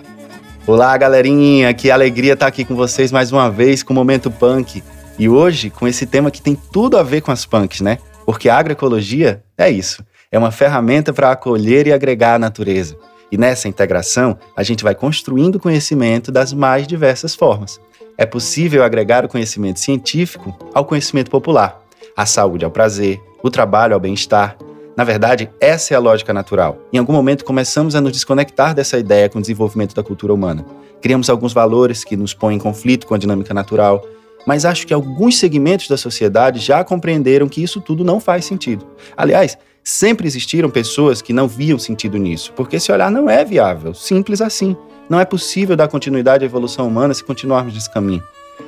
[0.68, 4.84] Olá, galerinha, que alegria estar aqui com vocês mais uma vez com o Momento Punk.
[5.18, 7.98] E hoje com esse tema que tem tudo a ver com as punks, né?
[8.28, 12.96] Porque a agroecologia é isso, é uma ferramenta para acolher e agregar a natureza.
[13.32, 17.82] E nessa integração, a gente vai construindo conhecimento das mais diversas formas.
[18.20, 21.82] É possível agregar o conhecimento científico ao conhecimento popular,
[22.18, 24.58] a saúde ao prazer, o trabalho ao bem-estar.
[24.94, 26.78] Na verdade, essa é a lógica natural.
[26.92, 30.66] Em algum momento começamos a nos desconectar dessa ideia com o desenvolvimento da cultura humana.
[31.02, 34.06] Criamos alguns valores que nos põem em conflito com a dinâmica natural,
[34.46, 38.86] mas acho que alguns segmentos da sociedade já compreenderam que isso tudo não faz sentido.
[39.16, 43.94] Aliás, sempre existiram pessoas que não viam sentido nisso, porque esse olhar não é viável,
[43.94, 44.76] simples assim.
[45.10, 48.24] Não é possível dar continuidade à evolução humana se continuarmos nesse caminho.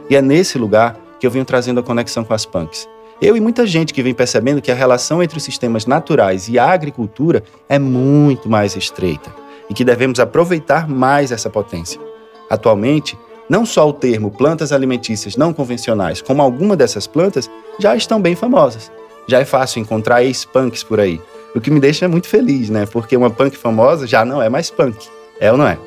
[0.09, 2.89] E é nesse lugar que eu venho trazendo a conexão com as punks.
[3.21, 6.57] Eu e muita gente que vem percebendo que a relação entre os sistemas naturais e
[6.57, 9.31] a agricultura é muito mais estreita
[9.69, 12.01] e que devemos aproveitar mais essa potência.
[12.49, 13.15] Atualmente,
[13.47, 17.47] não só o termo plantas alimentícias não convencionais, como alguma dessas plantas,
[17.79, 18.91] já estão bem famosas.
[19.27, 21.21] já é fácil encontrar ex-punks por aí.
[21.55, 22.87] O que me deixa muito feliz, né?
[22.87, 24.97] Porque uma punk famosa já não é mais punk.
[25.39, 25.77] É ou não é?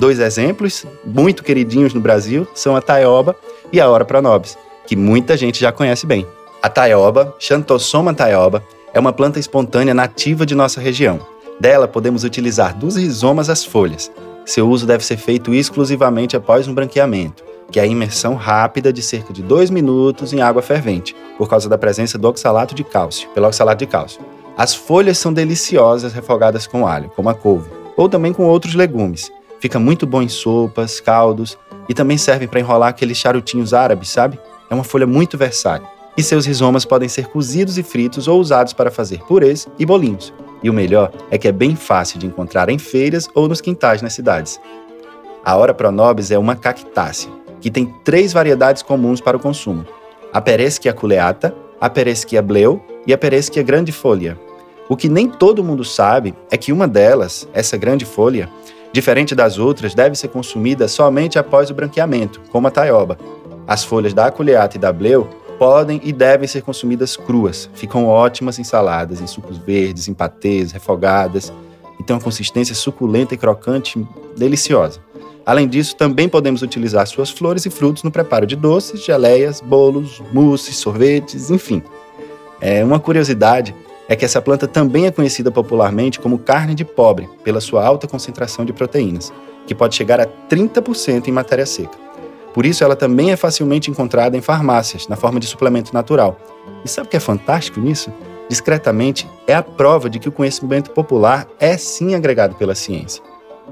[0.00, 3.36] Dois exemplos, muito queridinhos no Brasil, são a taioba
[3.70, 6.26] e a Hora Pronobis, que muita gente já conhece bem.
[6.62, 11.20] A taioba, Xanthosoma taioba, é uma planta espontânea nativa de nossa região.
[11.60, 14.10] Dela podemos utilizar dos rizomas às folhas.
[14.46, 19.02] Seu uso deve ser feito exclusivamente após um branqueamento, que é a imersão rápida de
[19.02, 23.28] cerca de 2 minutos em água fervente, por causa da presença do oxalato de cálcio,
[23.34, 24.22] pelo oxalato de cálcio.
[24.56, 29.30] As folhas são deliciosas refogadas com alho, como a couve, ou também com outros legumes.
[29.60, 31.58] Fica muito bom em sopas, caldos
[31.88, 34.38] e também servem para enrolar aqueles charutinhos árabes, sabe?
[34.70, 35.86] É uma folha muito versátil.
[36.16, 40.32] E seus rizomas podem ser cozidos e fritos ou usados para fazer purês e bolinhos.
[40.62, 44.02] E o melhor é que é bem fácil de encontrar em feiras ou nos quintais
[44.02, 44.60] nas cidades.
[45.44, 47.30] A Hora Pronobis é uma cactácea,
[47.60, 49.86] que tem três variedades comuns para o consumo:
[50.32, 54.38] a Pereschia culeata, a Pereschia bleu e a Pereschia grandifolia.
[54.88, 58.50] O que nem todo mundo sabe é que uma delas, essa grande folha,
[58.92, 63.18] diferente das outras, deve ser consumida somente após o branqueamento, como a taioba.
[63.66, 65.28] As folhas da aculeata e da bleu
[65.58, 67.68] podem e devem ser consumidas cruas.
[67.74, 71.52] Ficam ótimas em saladas, em sucos verdes, em patês, refogadas
[71.98, 74.02] e tem uma consistência suculenta e crocante
[74.36, 75.00] deliciosa.
[75.44, 80.22] Além disso, também podemos utilizar suas flores e frutos no preparo de doces, geleias, bolos,
[80.32, 81.82] mousses, sorvetes, enfim.
[82.60, 83.74] É, uma curiosidade
[84.10, 88.08] é que essa planta também é conhecida popularmente como carne de pobre, pela sua alta
[88.08, 89.32] concentração de proteínas,
[89.68, 91.96] que pode chegar a 30% em matéria seca.
[92.52, 96.36] Por isso, ela também é facilmente encontrada em farmácias, na forma de suplemento natural.
[96.84, 98.12] E sabe o que é fantástico nisso?
[98.48, 103.22] Discretamente, é a prova de que o conhecimento popular é sim agregado pela ciência.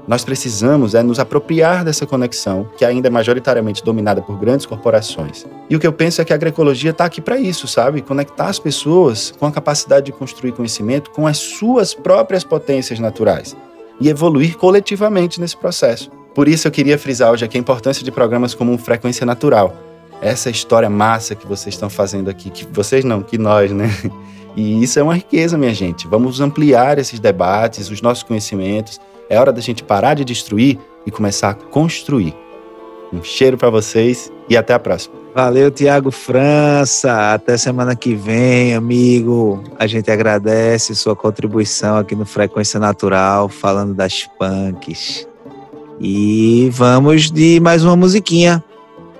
[0.09, 5.45] Nós precisamos é nos apropriar dessa conexão, que ainda é majoritariamente dominada por grandes corporações.
[5.69, 8.01] E o que eu penso é que a agroecologia está aqui para isso, sabe?
[8.01, 13.55] Conectar as pessoas com a capacidade de construir conhecimento com as suas próprias potências naturais
[14.01, 16.09] e evoluir coletivamente nesse processo.
[16.33, 19.77] Por isso eu queria frisar hoje aqui a importância de programas como Frequência Natural.
[20.23, 23.87] Essa história massa que vocês estão fazendo aqui, que vocês não, que nós, né?
[24.55, 26.07] E isso é uma riqueza, minha gente.
[26.07, 28.99] Vamos ampliar esses debates, os nossos conhecimentos.
[29.29, 32.35] É hora da gente parar de destruir e começar a construir.
[33.13, 35.15] Um cheiro para vocês e até a próxima.
[35.33, 37.33] Valeu, Tiago França.
[37.33, 39.63] Até semana que vem, amigo.
[39.77, 45.27] A gente agradece sua contribuição aqui no Frequência Natural, falando das punks.
[45.99, 48.63] E vamos de mais uma musiquinha.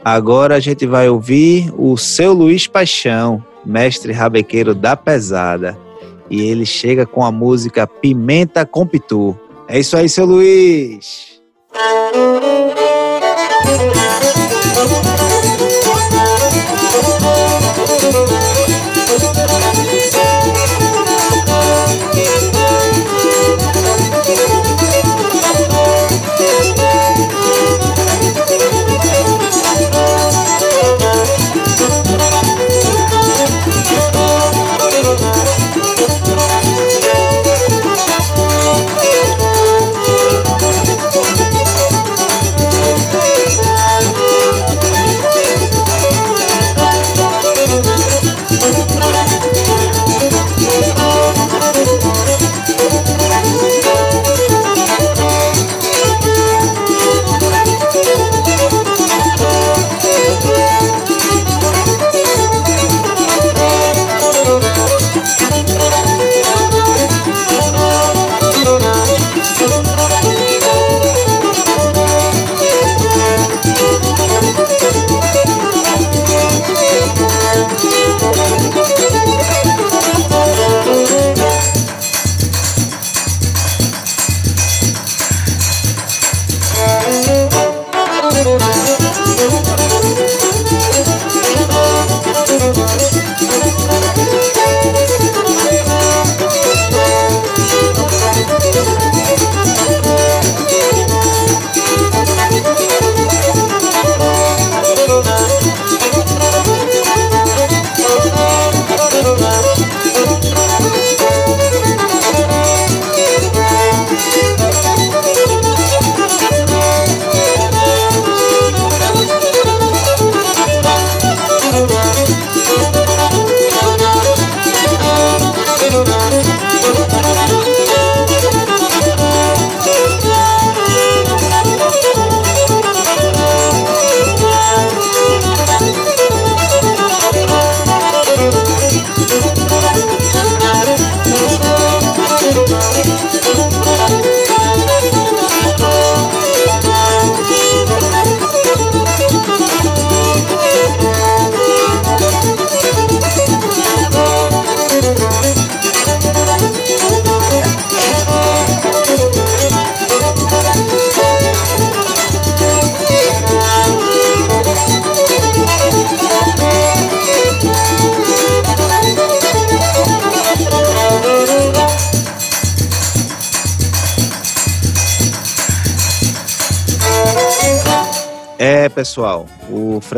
[0.03, 5.77] Agora a gente vai ouvir o seu Luiz Paixão, mestre rabequeiro da pesada.
[6.29, 9.37] E ele chega com a música Pimenta com Pitu.
[9.71, 11.39] É isso aí, seu Luiz.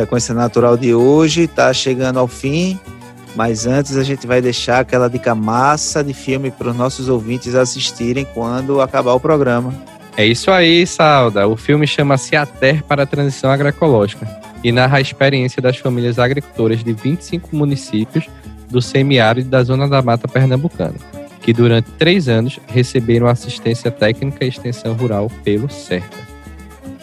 [0.01, 2.79] Frequência Natural de hoje está chegando ao fim,
[3.35, 7.53] mas antes a gente vai deixar aquela dica massa de filme para os nossos ouvintes
[7.53, 9.71] assistirem quando acabar o programa.
[10.17, 11.47] É isso aí, Salda.
[11.47, 14.27] O filme chama-se A Terra para a Transição Agroecológica
[14.63, 18.27] e narra a experiência das famílias agricultoras de 25 municípios
[18.71, 20.95] do semiárido da Zona da Mata Pernambucana,
[21.41, 26.30] que durante três anos receberam assistência técnica e extensão rural pelo CERTA.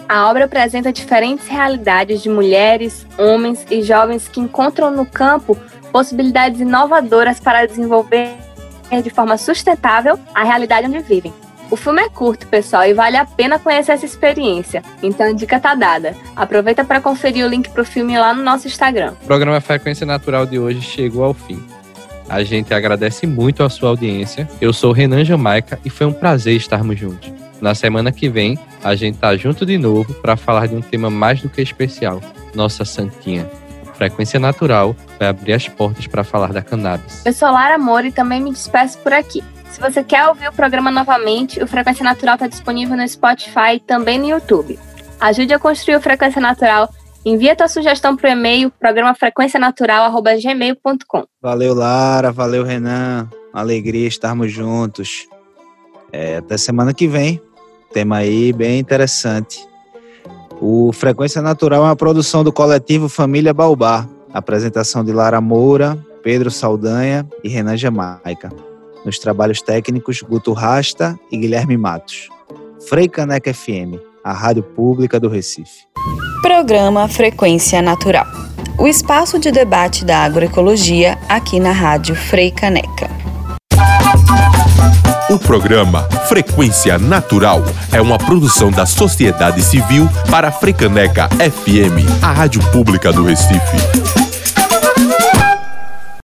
[0.09, 5.55] A obra apresenta diferentes realidades de mulheres, homens e jovens que encontram no campo
[5.93, 8.35] possibilidades inovadoras para desenvolver
[9.03, 11.31] de forma sustentável a realidade onde vivem.
[11.71, 14.83] O filme é curto, pessoal, e vale a pena conhecer essa experiência.
[15.03, 16.17] Então a dica tá dada.
[16.35, 19.13] Aproveita para conferir o link pro filme lá no nosso Instagram.
[19.23, 21.63] O programa Frequência Natural de hoje chegou ao fim.
[22.27, 24.49] A gente agradece muito a sua audiência.
[24.59, 27.31] Eu sou Renan Jamaica e foi um prazer estarmos juntos.
[27.61, 31.11] Na semana que vem, a gente tá junto de novo para falar de um tema
[31.11, 32.21] mais do que especial,
[32.55, 33.51] nossa santinha.
[33.95, 37.27] Frequência Natural vai abrir as portas para falar da cannabis.
[37.27, 39.43] Eu sou Lara Moura e também me despeço por aqui.
[39.73, 43.81] Se você quer ouvir o programa novamente, o Frequência Natural está disponível no Spotify e
[43.81, 44.79] também no YouTube.
[45.21, 46.89] Ajude a construir o Frequência Natural.
[47.25, 52.31] Envie a tua sugestão para o e-mail programaFrequencianatural.gmail.com Valeu, Lara.
[52.31, 53.29] Valeu, Renan.
[53.53, 55.27] Alegria estarmos juntos.
[56.13, 57.43] É, até semana que vem.
[57.93, 59.66] Tema aí bem interessante.
[60.61, 64.07] O Frequência Natural é uma produção do coletivo Família Baubá.
[64.32, 68.51] Apresentação de Lara Moura, Pedro Saldanha e Renan Jamaica.
[69.05, 72.28] Nos trabalhos técnicos, Guto Rasta e Guilherme Matos.
[72.89, 75.86] Frei Caneca FM, a rádio pública do Recife.
[76.43, 78.26] Programa Frequência Natural.
[78.78, 83.28] O espaço de debate da agroecologia aqui na Rádio Frei Caneca.
[85.31, 87.62] O programa Frequência Natural
[87.93, 94.38] é uma produção da sociedade civil para a Frecaneca FM, a rádio pública do Recife.